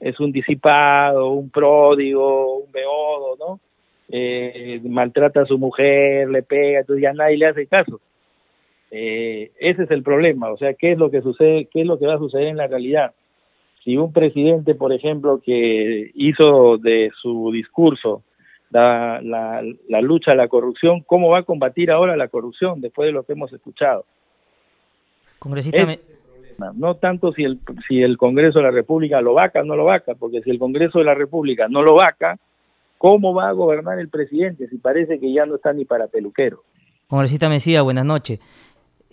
[0.00, 3.60] es un disipado, un pródigo, un beodo, ¿no?
[4.08, 8.00] eh, maltrata a su mujer, le pega, entonces ya nadie le hace caso.
[8.90, 11.98] Eh, ese es el problema, o sea, ¿qué es lo que sucede, qué es lo
[11.98, 13.12] que va a suceder en la realidad?
[13.84, 18.22] Si un presidente, por ejemplo, que hizo de su discurso
[18.70, 23.06] la, la, la lucha a la corrupción, ¿cómo va a combatir ahora la corrupción después
[23.06, 24.04] de lo que hemos escuchado?
[25.38, 25.86] Congresista,
[26.74, 29.84] no tanto si el, si el Congreso de la República lo vaca o no lo
[29.84, 32.38] vaca, porque si el Congreso de la República no lo vaca,
[32.98, 36.62] ¿Cómo va a gobernar el presidente si parece que ya no está ni para peluquero?
[37.08, 38.40] Congresista Mesía, buenas noches.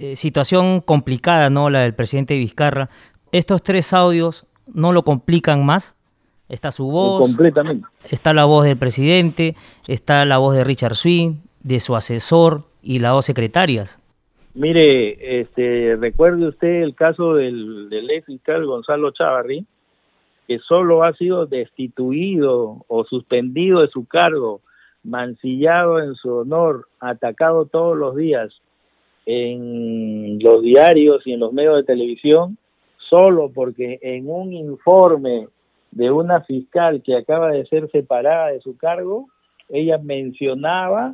[0.04, 1.70] Eh, situación complicada, ¿no?
[1.70, 2.90] La del presidente Vizcarra.
[3.32, 5.96] ¿Estos tres audios no lo complican más?
[6.50, 7.22] Está su voz.
[7.22, 7.88] Completamente.
[8.12, 9.56] Está la voz del presidente,
[9.88, 14.02] está la voz de Richard Swing, de su asesor y las dos secretarias.
[14.56, 19.66] Mire, este, recuerde usted el caso del, del ex fiscal Gonzalo Chavarri,
[20.50, 24.60] que solo ha sido destituido o suspendido de su cargo,
[25.02, 28.52] mancillado en su honor, atacado todos los días
[29.26, 32.58] en los diarios y en los medios de televisión,
[33.10, 35.48] solo porque en un informe
[35.92, 39.28] de una fiscal que acaba de ser separada de su cargo,
[39.70, 41.14] ella mencionaba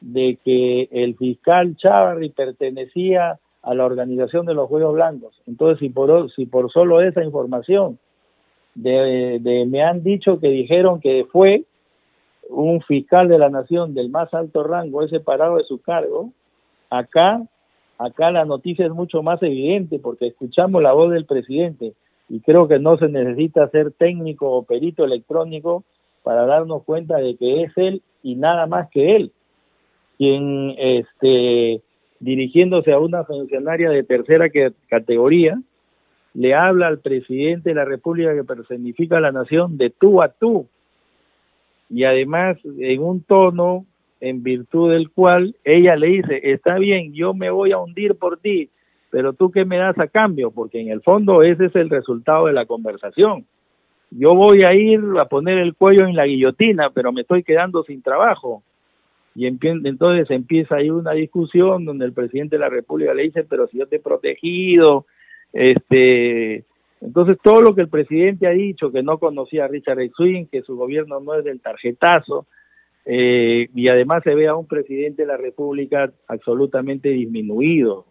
[0.00, 5.40] de que el fiscal Chávarri pertenecía a la organización de los Juegos Blancos.
[5.46, 7.98] Entonces, si por, si por solo esa información
[8.74, 11.64] de, me han dicho que dijeron que fue
[12.48, 16.30] un fiscal de la nación del más alto rango, es separado de su cargo,
[16.90, 17.42] acá,
[17.98, 21.94] acá la noticia es mucho más evidente porque escuchamos la voz del presidente
[22.28, 25.84] y creo que no se necesita ser técnico o perito electrónico
[26.22, 29.32] para darnos cuenta de que es él y nada más que él
[30.18, 31.82] quien este
[32.18, 34.46] dirigiéndose a una funcionaria de tercera
[34.88, 35.60] categoría
[36.34, 40.28] le habla al presidente de la República que personifica a la nación de tú a
[40.28, 40.68] tú.
[41.88, 43.86] Y además en un tono
[44.20, 48.38] en virtud del cual ella le dice, está bien, yo me voy a hundir por
[48.38, 48.70] ti,
[49.10, 52.46] pero tú qué me das a cambio, porque en el fondo ese es el resultado
[52.46, 53.46] de la conversación.
[54.10, 57.82] Yo voy a ir a poner el cuello en la guillotina, pero me estoy quedando
[57.82, 58.62] sin trabajo.
[59.34, 63.66] Y entonces empieza ahí una discusión donde el presidente de la República le dice, pero
[63.66, 65.04] si yo te he protegido,
[65.52, 66.64] este,
[67.00, 70.62] entonces todo lo que el presidente ha dicho, que no conocía a Richard Swing, que
[70.62, 72.46] su gobierno no es del tarjetazo,
[73.08, 78.04] eh, y además se ve a un presidente de la República absolutamente disminuido,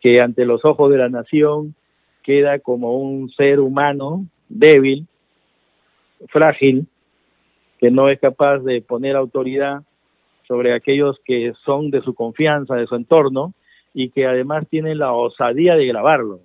[0.00, 1.74] que ante los ojos de la nación
[2.22, 5.08] queda como un ser humano débil,
[6.28, 6.86] frágil,
[7.78, 9.82] que no es capaz de poner autoridad
[10.46, 13.54] sobre aquellos que son de su confianza, de su entorno,
[13.92, 16.40] y que además tienen la osadía de grabarlo.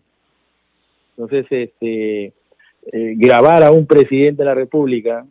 [1.11, 2.33] Entonces, este,
[2.91, 5.25] eh, grabar a un presidente de la República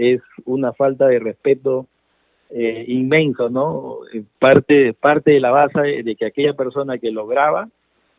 [0.00, 1.86] es una falta de respeto
[2.48, 3.98] eh, inmenso, ¿no?
[4.38, 7.68] Parte, parte de la base de que aquella persona que lo graba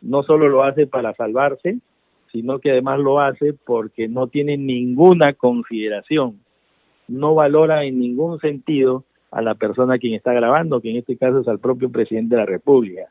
[0.02, 1.80] no solo lo hace para salvarse,
[2.32, 6.40] sino que además lo hace porque no tiene ninguna consideración,
[7.08, 11.18] no valora en ningún sentido a la persona a quien está grabando, que en este
[11.18, 13.10] caso es al propio presidente de la República.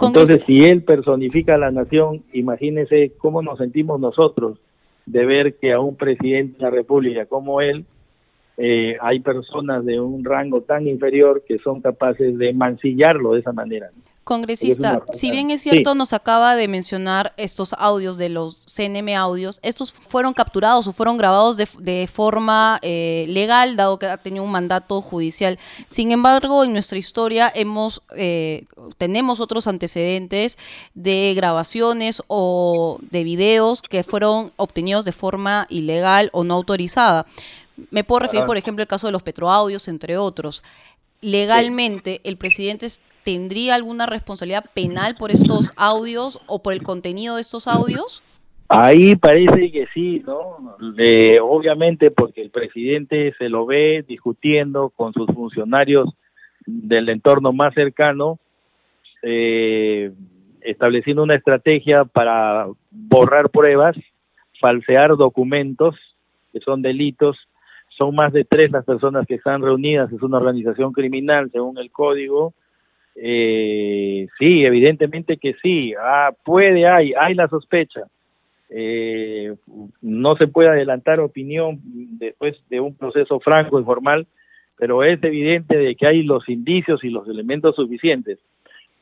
[0.00, 4.58] Entonces, si él personifica a la nación, imagínese cómo nos sentimos nosotros
[5.06, 7.84] de ver que a un presidente de la República como él
[8.56, 13.52] eh, hay personas de un rango tan inferior que son capaces de mancillarlo de esa
[13.52, 13.90] manera.
[14.24, 19.58] Congresista, si bien es cierto, nos acaba de mencionar estos audios de los CNM audios,
[19.64, 24.52] estos fueron capturados o fueron grabados de, forma eh, legal, dado que ha tenido un
[24.52, 25.58] mandato judicial.
[25.88, 28.64] Sin embargo, en nuestra historia hemos eh,
[28.96, 30.56] tenemos otros antecedentes
[30.94, 37.26] de grabaciones o de videos que fueron obtenidos de forma ilegal o no autorizada.
[37.90, 40.62] Me puedo referir, por ejemplo, al caso de los petroaudios, entre otros.
[41.20, 42.86] Legalmente, el presidente
[43.24, 48.22] tendría alguna responsabilidad penal por estos audios o por el contenido de estos audios?
[48.68, 50.76] Ahí parece que sí, ¿no?
[51.42, 56.08] obviamente porque el presidente se lo ve discutiendo con sus funcionarios
[56.64, 58.38] del entorno más cercano,
[59.22, 60.10] eh,
[60.62, 63.96] estableciendo una estrategia para borrar pruebas,
[64.58, 65.96] falsear documentos,
[66.52, 67.36] que son delitos.
[67.96, 71.90] Son más de tres las personas que están reunidas, es una organización criminal según el
[71.90, 72.54] código,
[73.14, 75.94] eh, sí, evidentemente que sí.
[76.00, 78.02] Ah, puede, hay, hay la sospecha.
[78.70, 79.54] Eh,
[80.00, 84.26] no se puede adelantar opinión después de un proceso franco y formal,
[84.78, 88.38] pero es evidente de que hay los indicios y los elementos suficientes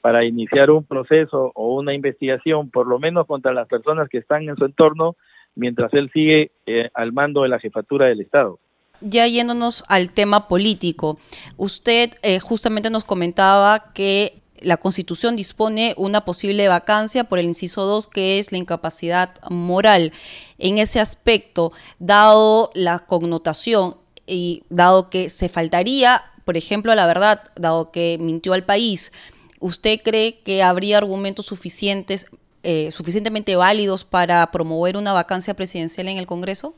[0.01, 4.49] para iniciar un proceso o una investigación, por lo menos contra las personas que están
[4.49, 5.15] en su entorno,
[5.55, 8.59] mientras él sigue eh, al mando de la jefatura del Estado
[9.01, 11.19] ya yéndonos al tema político,
[11.57, 17.85] usted eh, justamente nos comentaba que la Constitución dispone una posible vacancia por el inciso
[17.85, 20.13] 2, que es la incapacidad moral.
[20.59, 27.07] En ese aspecto, dado la connotación y dado que se faltaría, por ejemplo, a la
[27.07, 29.13] verdad, dado que mintió al país,
[29.61, 32.27] ¿usted cree que habría argumentos suficientes,
[32.63, 36.75] eh, suficientemente válidos para promover una vacancia presidencial en el Congreso?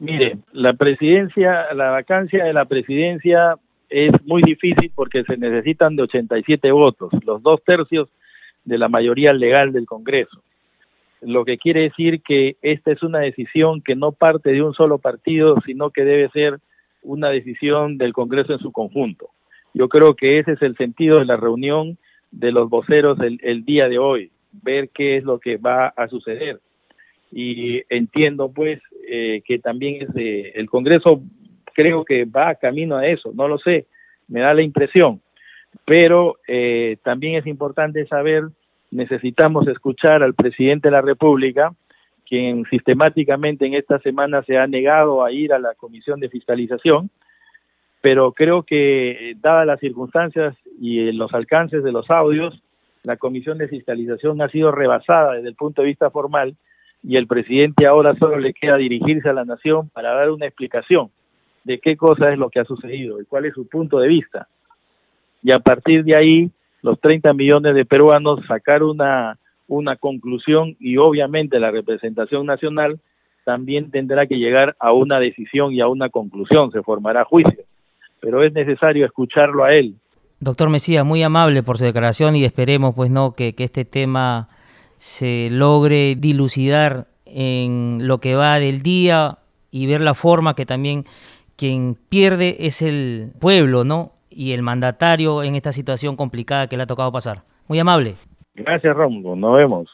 [0.00, 3.56] Mire, la presidencia, la vacancia de la presidencia
[3.90, 8.08] es muy difícil porque se necesitan de 87 votos, los dos tercios
[8.64, 10.42] de la mayoría legal del Congreso.
[11.20, 14.96] Lo que quiere decir que esta es una decisión que no parte de un solo
[14.96, 16.60] partido, sino que debe ser
[17.02, 19.28] una decisión del Congreso en su conjunto.
[19.74, 21.98] Yo creo que ese es el sentido de la reunión
[22.30, 24.30] de los voceros el, día de hoy,
[24.62, 26.58] ver qué es lo que va a suceder
[27.32, 30.08] y entiendo pues eh, que también es
[30.54, 31.22] el Congreso
[31.74, 33.86] creo que va camino a eso, no lo sé,
[34.28, 35.20] me da la impresión,
[35.84, 38.44] pero eh, también es importante saber,
[38.90, 41.72] necesitamos escuchar al presidente de la República,
[42.28, 47.10] quien sistemáticamente en esta semana se ha negado a ir a la comisión de fiscalización,
[48.00, 52.62] pero creo que dadas las circunstancias y los alcances de los audios,
[53.02, 56.56] la comisión de fiscalización ha sido rebasada desde el punto de vista formal
[57.02, 61.10] y el presidente ahora solo le queda dirigirse a la nación para dar una explicación
[61.64, 64.48] de qué cosa es lo que ha sucedido y cuál es su punto de vista.
[65.42, 66.50] Y a partir de ahí,
[66.82, 73.00] los 30 millones de peruanos sacar una, una conclusión y obviamente la representación nacional
[73.44, 77.64] también tendrá que llegar a una decisión y a una conclusión, se formará juicio.
[78.20, 79.94] Pero es necesario escucharlo a él.
[80.40, 84.48] Doctor Mesías, muy amable por su declaración y esperemos pues no que este tema
[85.00, 89.38] se logre dilucidar en lo que va del día
[89.70, 91.04] y ver la forma que también
[91.56, 94.12] quien pierde es el pueblo, ¿no?
[94.28, 97.44] Y el mandatario en esta situación complicada que le ha tocado pasar.
[97.66, 98.16] Muy amable.
[98.54, 99.36] Gracias, Rómulo.
[99.36, 99.88] Nos vemos.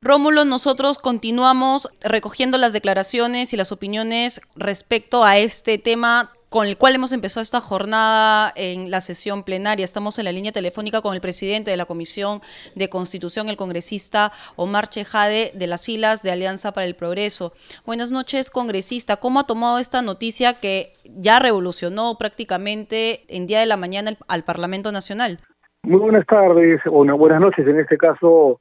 [0.00, 6.78] Rómulo, nosotros continuamos recogiendo las declaraciones y las opiniones respecto a este tema con el
[6.78, 9.84] cual hemos empezado esta jornada en la sesión plenaria.
[9.84, 12.40] Estamos en la línea telefónica con el presidente de la Comisión
[12.74, 17.52] de Constitución, el congresista Omar Chejade, de las filas de Alianza para el Progreso.
[17.84, 19.16] Buenas noches, congresista.
[19.16, 24.42] ¿Cómo ha tomado esta noticia que ya revolucionó prácticamente en día de la mañana al
[24.44, 25.38] Parlamento Nacional?
[25.82, 28.60] Muy buenas tardes, o buenas noches en este caso,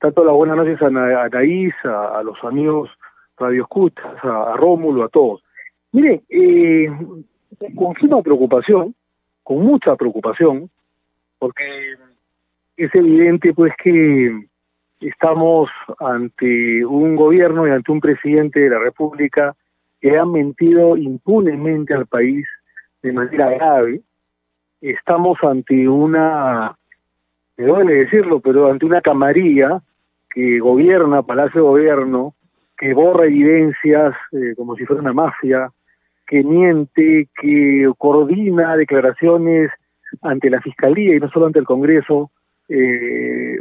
[0.00, 2.90] tanto las buenas noches a, Anaís, a, los amigos
[3.38, 5.42] Radio Escuchas, a Rómulo, a todos.
[5.96, 6.90] Mire, eh,
[7.74, 8.94] con suma preocupación,
[9.42, 10.68] con mucha preocupación,
[11.38, 11.94] porque
[12.76, 14.46] es evidente pues que
[15.00, 19.56] estamos ante un gobierno y ante un presidente de la República
[19.98, 22.46] que ha mentido impunemente al país
[23.02, 24.02] de manera grave.
[24.82, 26.76] Estamos ante una,
[27.56, 29.80] me duele decirlo, pero ante una camarilla
[30.28, 32.34] que gobierna Palacio de Gobierno,
[32.76, 35.72] que borra evidencias eh, como si fuera una mafia,
[36.26, 39.70] que miente, que coordina declaraciones
[40.22, 42.30] ante la Fiscalía y no solo ante el Congreso,
[42.68, 43.58] eh,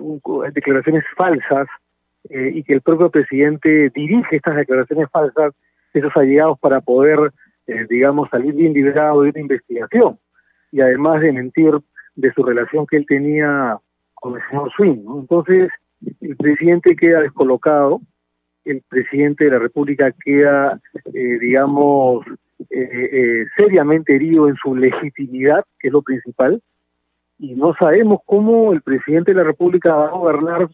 [0.54, 1.68] declaraciones falsas,
[2.30, 5.54] eh, y que el propio presidente dirige estas declaraciones falsas,
[5.94, 7.32] esos allegados para poder,
[7.68, 10.18] eh, digamos, salir bien liberado de una investigación,
[10.72, 11.72] y además de mentir
[12.16, 13.78] de su relación que él tenía
[14.16, 15.06] con el señor Swing.
[15.20, 15.70] Entonces,
[16.22, 18.02] el presidente queda descolocado,
[18.64, 20.80] el presidente de la República queda,
[21.14, 22.26] eh, digamos,
[22.70, 26.62] eh, eh, seriamente herido en su legitimidad, que es lo principal,
[27.38, 30.70] y no sabemos cómo el presidente de la República va a gobernar,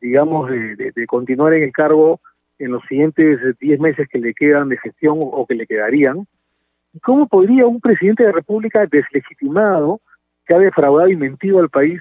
[0.00, 2.20] digamos, de, continuar en el cargo
[2.58, 6.26] en los siguientes 10 meses que le quedan de gestión o que le quedarían.
[6.92, 10.00] ¿Y cómo podría un presidente de la República deslegitimado,
[10.46, 12.00] que ha defraudado y mentido al país,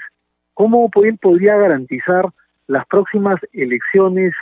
[0.53, 2.25] cómo él podría garantizar
[2.67, 4.33] las próximas elecciones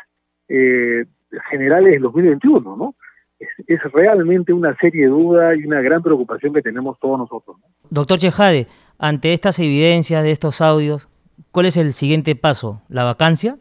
[0.47, 1.05] eh,
[1.49, 2.95] generales del 2021, ¿no?
[3.39, 7.57] Es, realmente una serie de dudas y una gran preocupación que tenemos todos nosotros.
[7.89, 8.67] Doctor Chejade,
[8.97, 11.09] ante estas evidencias de estos audios,
[11.51, 12.81] ¿cuál es el siguiente paso?
[12.89, 13.55] ¿La vacancia?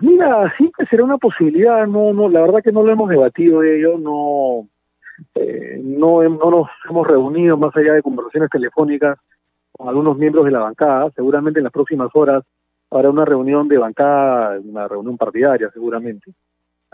[0.00, 3.62] Mira, sí que será una posibilidad, no, no, la verdad que no lo hemos debatido
[3.62, 4.68] ello, no,
[5.36, 9.18] eh, no, no nos hemos reunido más allá de conversaciones telefónicas
[9.72, 12.44] con algunos miembros de la bancada, seguramente en las próximas horas
[12.90, 16.32] habrá una reunión de bancada, una reunión partidaria seguramente.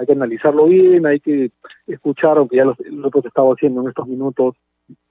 [0.00, 1.50] Hay que analizarlo bien, hay que
[1.86, 4.56] escuchar, aunque ya lo, hemos estado haciendo en estos minutos,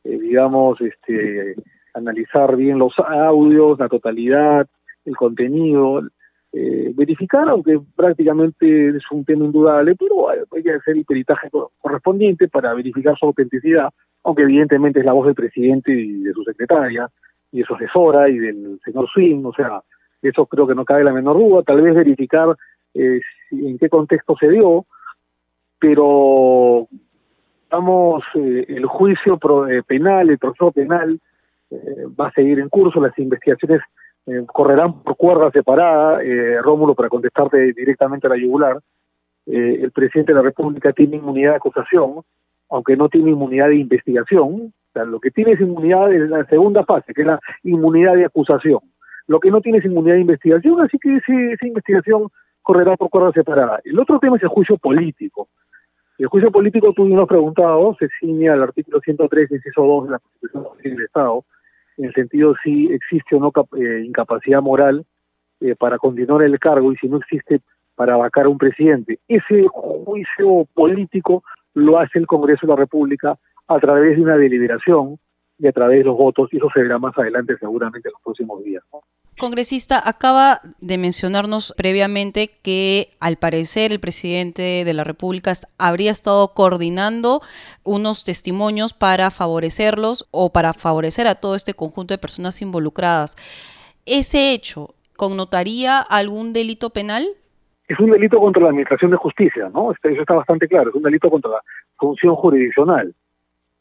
[0.03, 1.53] eh, digamos, este,
[1.93, 4.65] analizar bien los audios, la totalidad,
[5.05, 6.01] el contenido,
[6.53, 12.47] eh, verificar, aunque prácticamente es un tema indudable, pero hay, que hacer el peritaje correspondiente
[12.47, 13.89] para verificar su autenticidad,
[14.23, 17.07] aunque evidentemente es la voz del presidente y de su secretaria
[17.51, 19.83] y de su asesora y del señor Swing, o sea,
[20.23, 22.57] eso creo que no cabe la menor duda, tal vez verificar
[22.95, 23.21] eh,
[23.51, 24.85] en qué contexto se dio,
[25.79, 26.87] pero
[27.69, 29.39] vamos, eh, el juicio
[29.69, 31.19] eh, penal, el proceso penal
[32.19, 33.79] va a seguir en curso, las investigaciones
[34.47, 36.19] correrán por cuerda separada,
[36.63, 38.79] Rómulo, para contestarte directamente a la yugular,
[39.45, 42.23] el presidente de la República tiene inmunidad de acusación,
[42.71, 47.13] aunque no tiene inmunidad de investigación, lo que tiene es inmunidad en la segunda fase,
[47.13, 48.79] que es la inmunidad de acusación.
[49.27, 52.29] Lo que no tiene es inmunidad de investigación, así que esa investigación
[52.69, 53.79] correrá por cuerda separada.
[53.83, 55.49] El otro tema es el juicio político.
[56.19, 60.11] El juicio político, tú nos has preguntado, se ciña al artículo 103, inciso 2 de
[60.11, 61.45] la Constitución del Estado,
[61.97, 65.03] en el sentido si existe o no eh, incapacidad moral
[65.61, 67.61] eh, para continuar el cargo y si no existe
[67.95, 69.17] para vacar a un presidente.
[69.27, 71.43] Ese juicio político
[71.73, 73.35] lo hace el Congreso de la República
[73.67, 75.17] a través de una deliberación
[75.57, 78.21] y a través de los votos, y eso se verá más adelante seguramente en los
[78.21, 78.83] próximos días.
[79.39, 86.53] Congresista, acaba de mencionarnos previamente que al parecer el presidente de la República habría estado
[86.53, 87.41] coordinando
[87.83, 93.35] unos testimonios para favorecerlos o para favorecer a todo este conjunto de personas involucradas.
[94.05, 97.25] ¿Ese hecho connotaría algún delito penal?
[97.87, 99.91] Es un delito contra la Administración de Justicia, ¿no?
[99.91, 101.63] Este, eso está bastante claro, es un delito contra la
[101.97, 103.15] función jurisdiccional.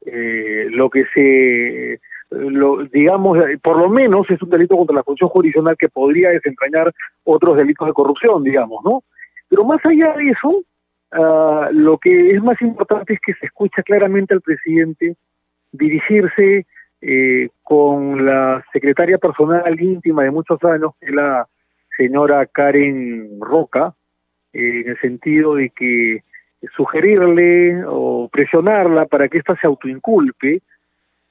[0.06, 2.00] Eh, lo que se
[2.30, 6.92] lo, digamos, por lo menos es un delito contra la función jurisdiccional que podría desentrañar
[7.24, 9.02] otros delitos de corrupción, digamos, ¿no?
[9.48, 13.82] Pero más allá de eso, uh, lo que es más importante es que se escucha
[13.82, 15.16] claramente al presidente
[15.72, 16.66] dirigirse
[17.00, 21.46] eh, con la secretaria personal íntima de muchos años, que es la
[21.96, 23.94] señora Karen Roca,
[24.52, 26.22] eh, en el sentido de que
[26.76, 30.60] sugerirle o presionarla para que ésta se autoinculpe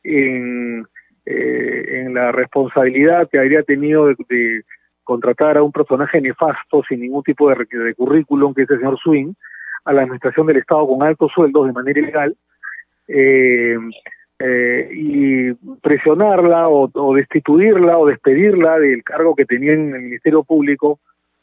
[0.07, 0.85] en,
[1.25, 4.63] eh, en la responsabilidad que habría tenido de,
[5.03, 8.99] contratar a un personaje nefasto sin ningún tipo de, de currículum, que es el señor
[8.99, 9.33] Swing,
[9.85, 12.35] a la administración del Estado con altos sueldos de manera ilegal,
[13.07, 13.77] eh,
[14.39, 20.43] eh, y presionarla o, o, destituirla o despedirla del cargo que tenía en el Ministerio
[20.43, 20.99] Público,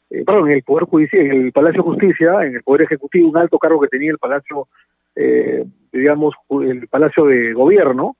[0.09, 3.29] eh, perdón, en el Poder Judicial, en el Palacio de Justicia, en el Poder Ejecutivo,
[3.29, 4.67] un alto cargo que tenía el Palacio,
[5.15, 8.15] eh, digamos, el Palacio de Gobierno,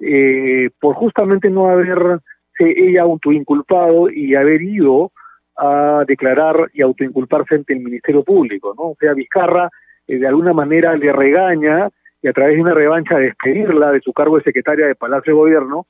[0.00, 2.20] eh, por justamente no haberse
[2.58, 5.12] ella autoinculpado y haber ido
[5.56, 8.90] a declarar y autoinculparse ante el Ministerio Público, ¿no?
[8.90, 9.70] O sea, Vizcarra
[10.06, 11.88] eh, de alguna manera le regaña
[12.22, 15.38] y a través de una revancha despedirla de su cargo de secretaria de Palacio de
[15.38, 15.86] Gobierno,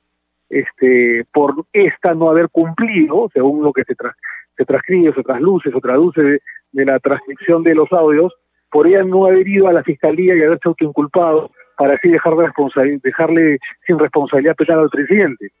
[0.49, 3.95] este, por esta no haber cumplido, según lo que se,
[4.57, 6.41] se transcribe, se trasluce, se traduce de,
[6.71, 8.33] de, la transcripción de los audios,
[8.71, 12.99] por ella no haber ido a la fiscalía y haberse autoinculpado para así dejar de
[13.01, 13.57] dejarle
[13.87, 15.53] sin responsabilidad penal al presidente.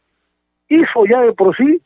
[0.67, 1.81] Eso ya de por sí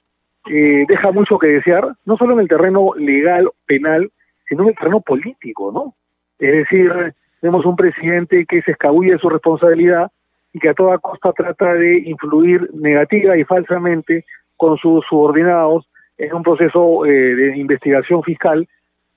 [0.49, 4.09] eh, deja mucho que desear, no solo en el terreno legal, penal,
[4.49, 5.93] sino en el terreno político, ¿no?
[6.39, 10.11] Es decir, tenemos un presidente que se escabulle de su responsabilidad
[10.51, 14.25] y que a toda costa trata de influir negativa y falsamente
[14.57, 18.67] con sus subordinados en un proceso eh, de investigación fiscal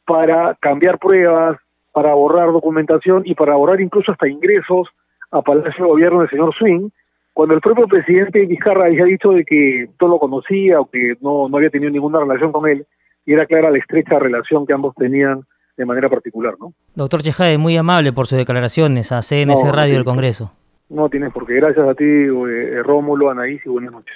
[0.04, 1.56] para cambiar pruebas,
[1.94, 4.90] para borrar documentación y para borrar incluso hasta ingresos
[5.30, 6.88] a Palacio de Gobierno del señor Swing,
[7.32, 11.48] cuando el propio presidente Vizcarra había dicho de que todo lo conocía o que no,
[11.48, 12.86] no había tenido ninguna relación con él,
[13.26, 15.44] y era clara la estrecha relación que ambos tenían
[15.76, 16.72] de manera particular, ¿no?
[16.94, 20.52] Doctor Chejade, muy amable por sus declaraciones a CNC Radio del Congreso.
[20.88, 21.54] No tienes por qué.
[21.54, 24.14] Gracias a ti, eh, Rómulo, Anaís, y buenas noches.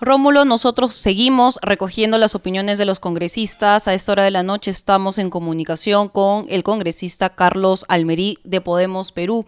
[0.00, 3.86] Rómulo, nosotros seguimos recogiendo las opiniones de los congresistas.
[3.86, 8.60] A esta hora de la noche estamos en comunicación con el congresista Carlos Almerí de
[8.60, 9.46] Podemos Perú.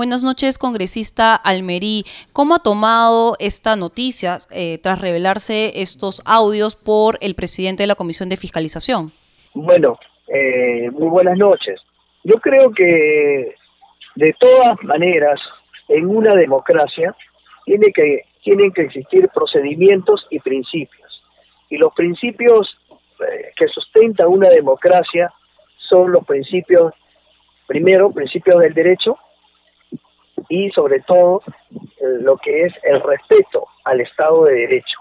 [0.00, 2.04] Buenas noches, congresista Almerí.
[2.32, 7.96] ¿Cómo ha tomado esta noticia eh, tras revelarse estos audios por el presidente de la
[7.96, 9.12] Comisión de Fiscalización?
[9.52, 9.98] Bueno,
[10.28, 11.82] eh, muy buenas noches.
[12.24, 13.54] Yo creo que
[14.14, 15.38] de todas maneras,
[15.88, 17.14] en una democracia,
[17.66, 21.22] tiene que, tienen que existir procedimientos y principios.
[21.68, 22.74] Y los principios
[23.20, 25.30] eh, que sustenta una democracia
[25.90, 26.94] son los principios,
[27.66, 29.18] primero, principios del derecho,
[30.48, 31.76] y sobre todo eh,
[32.20, 34.98] lo que es el respeto al Estado de Derecho.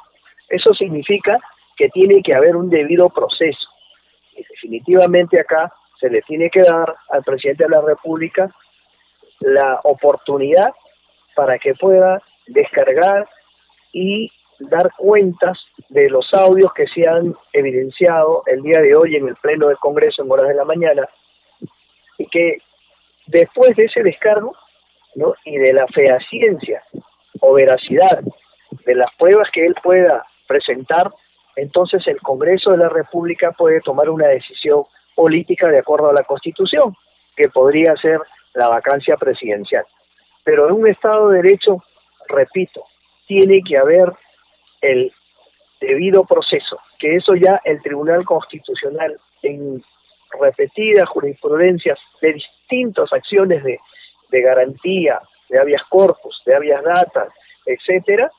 [0.49, 1.39] Eso significa
[1.77, 3.67] que tiene que haber un debido proceso.
[4.35, 8.49] Y definitivamente acá se le tiene que dar al presidente de la República
[9.39, 10.73] la oportunidad
[11.35, 13.27] para que pueda descargar
[13.93, 15.57] y dar cuentas
[15.89, 19.77] de los audios que se han evidenciado el día de hoy en el Pleno del
[19.77, 21.07] Congreso en horas de la mañana
[22.17, 22.57] y que
[23.27, 24.53] después de ese descargo
[25.45, 26.83] y de la fehaciencia
[27.41, 28.21] o veracidad
[28.85, 31.11] de las pruebas que él pueda presentar,
[31.55, 34.83] entonces el Congreso de la República puede tomar una decisión
[35.15, 36.95] política de acuerdo a la Constitución,
[37.35, 38.19] que podría ser
[38.53, 39.85] la vacancia presidencial.
[40.43, 41.83] Pero en un Estado de Derecho,
[42.27, 42.85] repito,
[43.27, 44.11] tiene que haber
[44.81, 45.11] el
[45.81, 49.83] debido proceso, que eso ya el Tribunal Constitucional en
[50.39, 53.79] repetidas jurisprudencias de distintas acciones de
[54.29, 55.19] de garantía,
[55.49, 57.27] de habeas corpus, de habeas data,
[57.65, 58.31] etcétera,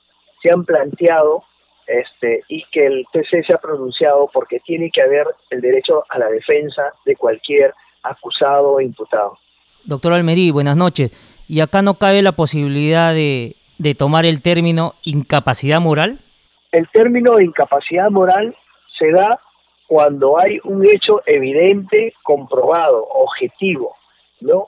[0.42, 1.44] se han planteado
[1.86, 6.18] este, y que el TC se ha pronunciado porque tiene que haber el derecho a
[6.18, 9.38] la defensa de cualquier acusado o imputado.
[9.84, 11.10] Doctor Almerí, buenas noches.
[11.48, 16.20] ¿Y acá no cabe la posibilidad de, de tomar el término incapacidad moral?
[16.70, 18.54] El término incapacidad moral
[18.98, 19.40] se da
[19.88, 23.96] cuando hay un hecho evidente, comprobado, objetivo,
[24.40, 24.66] ¿no?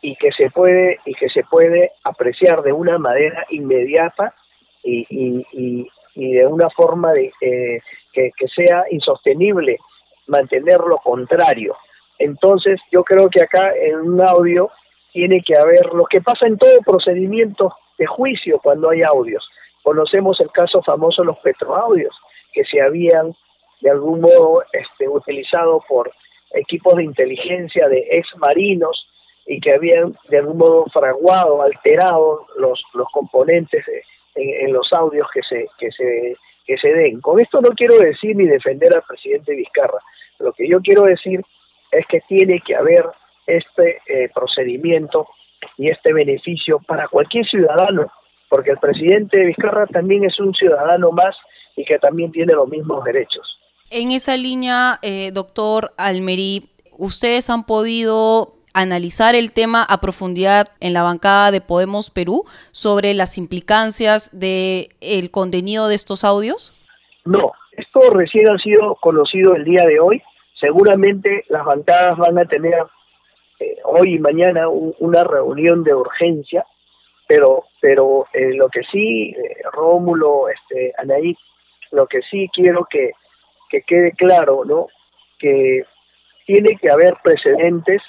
[0.00, 4.34] Y que se puede y que se puede apreciar de una manera inmediata
[4.82, 7.80] y, y, y, de una forma de, eh,
[8.12, 9.78] que, que, sea insostenible
[10.26, 11.76] mantener lo contrario.
[12.18, 14.70] Entonces yo creo que acá en un audio
[15.12, 19.48] tiene que haber lo que pasa en todo procedimiento de juicio cuando hay audios.
[19.82, 22.14] Conocemos el caso famoso de los petroaudios
[22.52, 23.34] que se habían
[23.80, 26.10] de algún modo este, utilizado por
[26.52, 29.07] equipos de inteligencia de ex marinos
[29.48, 33.82] y que habían de algún modo fraguado, alterado los, los componentes
[34.34, 36.36] en, los audios que se, que, se,
[36.66, 37.20] que se den.
[37.22, 39.98] Con esto no quiero decir ni defender al presidente Vizcarra,
[40.38, 41.40] lo que yo quiero decir
[41.90, 43.06] es que tiene que haber
[43.46, 45.26] este eh, procedimiento
[45.78, 48.12] y este beneficio para cualquier ciudadano,
[48.50, 51.34] porque el presidente Vizcarra también es un ciudadano más
[51.74, 53.58] y que también tiene los mismos derechos.
[53.90, 56.68] En esa línea, eh, doctor Almerí,
[56.98, 63.14] ustedes han podido analizar el tema a profundidad en la bancada de Podemos Perú sobre
[63.14, 66.74] las implicancias del el contenido de estos audios?
[67.24, 70.22] No, esto recién ha sido conocido el día de hoy.
[70.60, 72.84] Seguramente las bancadas van a tener
[73.60, 76.64] eh, hoy y mañana una reunión de urgencia,
[77.26, 81.36] pero pero eh, lo que sí, eh, Rómulo, este, Anaí,
[81.92, 83.12] lo que sí quiero que,
[83.70, 84.88] que quede claro, ¿no?
[85.38, 85.84] Que
[86.46, 88.02] tiene que haber precedentes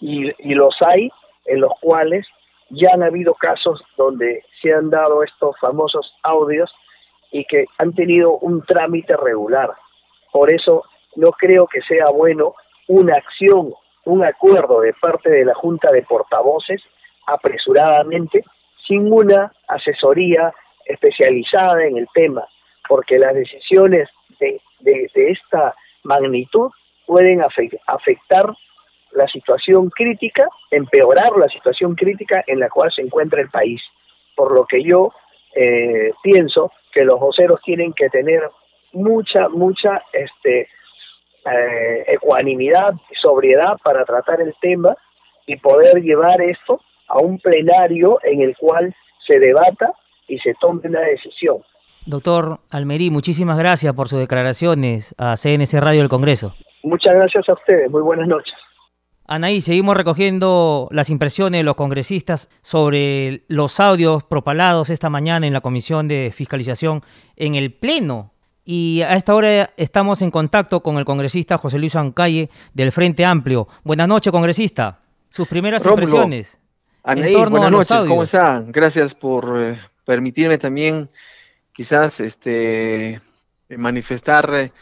[0.00, 1.10] y, los hay
[1.46, 2.26] en los cuales
[2.70, 6.70] ya han habido casos donde se han dado estos famosos audios
[7.32, 9.70] y que han tenido un trámite regular.
[10.32, 10.84] Por eso
[11.16, 12.54] no creo que sea bueno
[12.88, 13.72] una acción,
[14.04, 16.82] un acuerdo de parte de la Junta de Portavoces
[17.26, 18.44] apresuradamente,
[18.86, 20.52] sin una asesoría
[20.86, 22.44] especializada en el tema,
[22.88, 24.08] porque las decisiones
[24.40, 26.70] de, de, de esta magnitud
[27.06, 27.42] pueden
[27.86, 28.54] afectar
[29.12, 33.80] la situación crítica, empeorar la situación crítica en la cual se encuentra el país.
[34.36, 35.12] Por lo que yo
[35.54, 38.42] eh, pienso que los voceros tienen que tener
[38.92, 40.68] mucha, mucha este,
[41.44, 44.96] eh, ecuanimidad y sobriedad para tratar el tema
[45.46, 48.94] y poder llevar esto a un plenario en el cual
[49.26, 49.92] se debata
[50.28, 51.58] y se tome una decisión.
[52.06, 56.54] Doctor Almerí, muchísimas gracias por sus declaraciones a CNC Radio del Congreso.
[56.82, 58.54] Muchas gracias a ustedes, muy buenas noches.
[59.30, 65.52] Anaí, seguimos recogiendo las impresiones de los congresistas sobre los audios propalados esta mañana en
[65.52, 67.00] la Comisión de Fiscalización
[67.36, 68.32] en el Pleno.
[68.64, 73.24] Y a esta hora estamos en contacto con el congresista José Luis Ancalle del Frente
[73.24, 73.68] Amplio.
[73.84, 74.98] Buenas noches, congresista.
[75.28, 76.58] Sus primeras impresiones.
[77.04, 78.64] Anaí, buenas noches, ¿cómo está?
[78.66, 81.08] Gracias por eh, permitirme también
[81.72, 83.20] quizás este,
[83.68, 84.72] manifestar eh,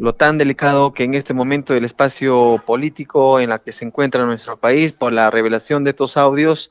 [0.00, 4.24] lo tan delicado que en este momento el espacio político en la que se encuentra
[4.24, 6.70] nuestro país por la revelación de estos audios,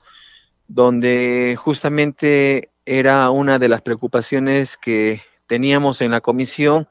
[0.68, 6.88] donde justamente era una de las preocupaciones que teníamos en la comisión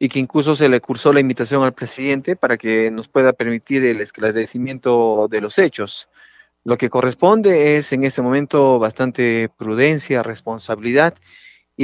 [0.00, 3.84] y que incluso se le cursó la invitación al presidente para que nos pueda permitir
[3.84, 6.08] el esclarecimiento de los hechos.
[6.64, 11.14] Lo que corresponde es en este momento bastante prudencia, responsabilidad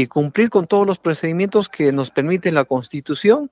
[0.00, 3.50] y cumplir con todos los procedimientos que nos permite la Constitución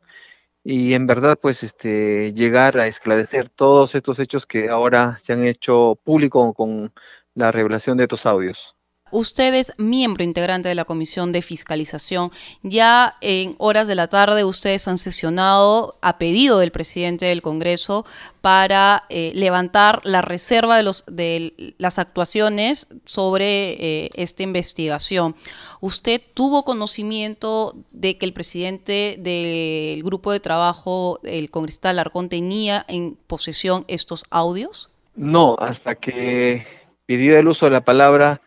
[0.63, 5.45] y en verdad pues este llegar a esclarecer todos estos hechos que ahora se han
[5.45, 6.93] hecho público con
[7.35, 8.76] la revelación de estos audios.
[9.13, 12.33] Usted es miembro integrante de la Comisión de Fiscalización.
[12.65, 18.05] Ya en horas de la tarde ustedes han sesionado a pedido del presidente del Congreso
[18.41, 25.37] para eh, levantar la reserva de, los, de las actuaciones sobre eh, esta investigación.
[25.81, 32.85] ¿Usted tuvo conocimiento de que el presidente del grupo de trabajo, el congresista Larcón, tenía
[32.89, 34.91] en posesión estos audios?
[35.15, 36.67] No, hasta que
[37.07, 38.43] pidió el uso de la palabra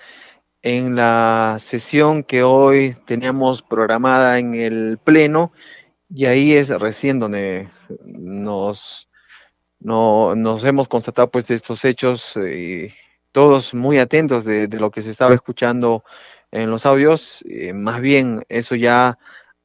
[0.61, 5.51] en la sesión que hoy teníamos programada en el Pleno
[6.13, 7.69] y ahí es recién donde
[8.05, 9.09] nos,
[9.79, 12.91] no, nos hemos constatado pues estos hechos y
[13.31, 16.03] todos muy atentos de, lo que se estaba escuchando
[16.51, 17.43] en los audios.
[17.47, 19.17] Eh, más bien eso ya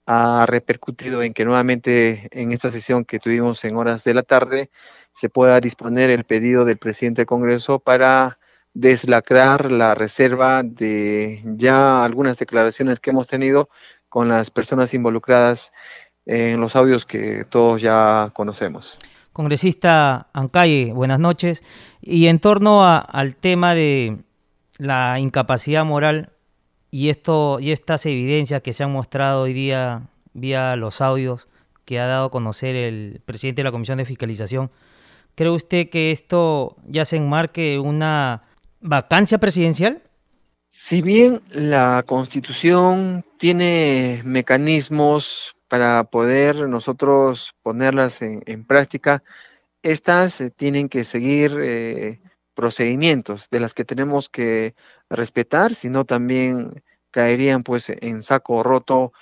[0.07, 4.71] ha repercutido en que nuevamente en esta sesión que tuvimos en horas de la tarde
[5.13, 8.39] se pueda disponer el pedido del presidente del Congreso para
[8.75, 13.69] deslacrar la reserva de ya algunas declaraciones que hemos tenido
[14.09, 15.73] con las personas involucradas
[16.27, 18.99] en los audios que todos ya conocemos.
[19.33, 21.65] Congresista Ancalle, buenas noches.
[22.01, 24.19] Y en torno al tema de
[24.79, 26.31] la incapacidad moral
[26.91, 30.03] y esto y estas evidencias que se han mostrado hoy día
[30.33, 31.49] vía los audios
[31.85, 34.71] que ha dado a conocer el presidente de la Comisión de Fiscalización,
[35.35, 38.43] ¿cree usted que esto ya se enmarque una
[38.85, 40.03] vacancia presidencial?
[40.71, 49.23] Si bien la constitución tiene mecanismos para poder nosotros ponerlas en, práctica,
[49.83, 52.21] estas eh, tienen que seguir eh,
[52.55, 54.75] procedimientos de las que tenemos que
[55.09, 59.13] respetar, sino también caerían pues en saco roto,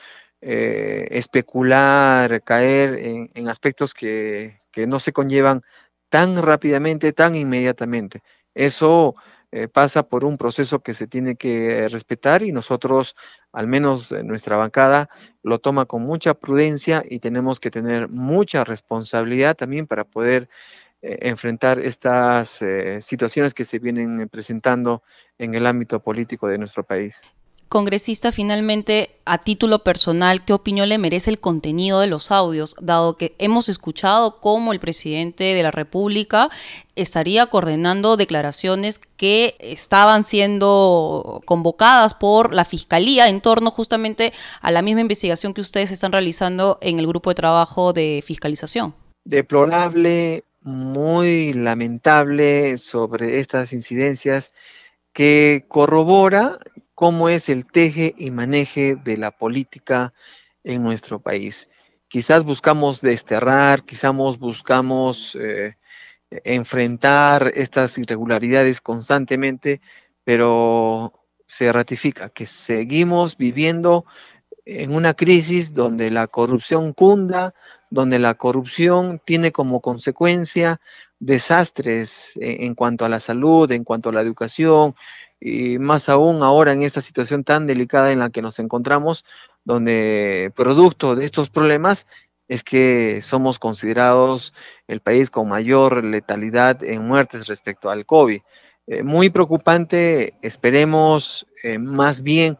[0.40, 5.62] eh, especular, caer en, en aspectos que, que, no se conllevan
[6.08, 8.22] tan rápidamente, tan inmediatamente.
[8.54, 9.14] Eso
[9.52, 13.14] eh, pasa por un proceso que se tiene que respetar y nosotros,
[13.52, 15.10] al menos nuestra bancada,
[15.42, 20.48] lo toma con mucha prudencia y tenemos que tener mucha responsabilidad también para poder
[21.02, 25.02] eh, enfrentar estas eh, situaciones que se vienen presentando
[25.36, 27.22] en el ámbito político de nuestro país.
[27.72, 33.16] Congresista, finalmente, a título personal, ¿qué opinión le merece el contenido de los audios, dado
[33.16, 36.50] que hemos escuchado cómo el presidente de la República
[36.96, 44.82] estaría coordinando declaraciones que estaban siendo convocadas por la Fiscalía en torno justamente a la
[44.82, 48.94] misma investigación que ustedes están realizando en el grupo de trabajo de fiscalización?
[49.24, 54.52] Deplorable, muy lamentable sobre estas incidencias
[55.12, 56.58] que corrobora
[56.94, 60.12] cómo es el teje y maneje de la política
[60.64, 61.68] en nuestro país.
[62.08, 65.76] Quizás buscamos desterrar, quizás buscamos eh,
[66.44, 69.80] enfrentar estas irregularidades constantemente,
[70.24, 71.12] pero
[71.46, 74.06] se ratifica que seguimos viviendo
[74.64, 77.54] en una crisis donde la corrupción cunda,
[77.90, 80.80] donde la corrupción tiene como consecuencia
[81.18, 84.94] desastres en cuanto a la salud, en cuanto a la educación,
[85.40, 89.24] y más aún ahora en esta situación tan delicada en la que nos encontramos,
[89.64, 92.06] donde producto de estos problemas
[92.48, 94.52] es que somos considerados
[94.86, 98.40] el país con mayor letalidad en muertes respecto al COVID.
[98.86, 102.58] Eh, muy preocupante, esperemos eh, más bien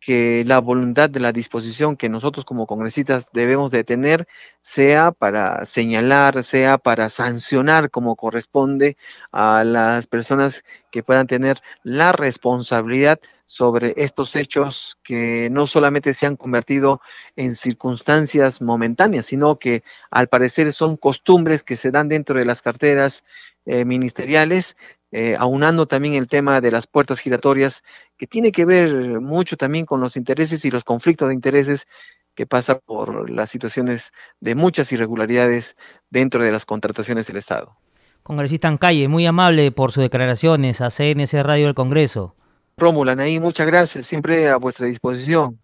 [0.00, 4.28] que la voluntad de la disposición que nosotros como congresistas debemos de tener
[4.62, 8.96] sea para señalar, sea para sancionar como corresponde
[9.32, 16.26] a las personas que puedan tener la responsabilidad sobre estos hechos que no solamente se
[16.26, 17.00] han convertido
[17.34, 22.62] en circunstancias momentáneas, sino que al parecer son costumbres que se dan dentro de las
[22.62, 23.24] carteras
[23.68, 24.76] eh, ministeriales
[25.10, 27.82] eh, aunando también el tema de las puertas giratorias,
[28.18, 31.86] que tiene que ver mucho también con los intereses y los conflictos de intereses
[32.34, 35.76] que pasa por las situaciones de muchas irregularidades
[36.10, 37.74] dentro de las contrataciones del Estado.
[38.22, 42.34] Congresista Calle, muy amable por sus declaraciones a CNC Radio del Congreso.
[42.76, 45.58] Rómulo, Anaí, muchas gracias, siempre a vuestra disposición.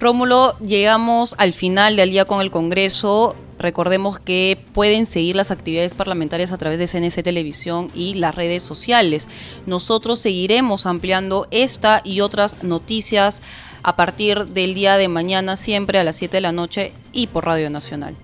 [0.00, 3.36] Rómulo, llegamos al final del día con el Congreso.
[3.58, 8.62] Recordemos que pueden seguir las actividades parlamentarias a través de CNC Televisión y las redes
[8.62, 9.28] sociales.
[9.66, 13.42] Nosotros seguiremos ampliando esta y otras noticias
[13.82, 17.44] a partir del día de mañana, siempre a las 7 de la noche y por
[17.44, 18.16] Radio Nacional.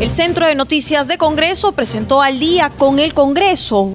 [0.00, 3.94] El Centro de Noticias de Congreso presentó al día con el Congreso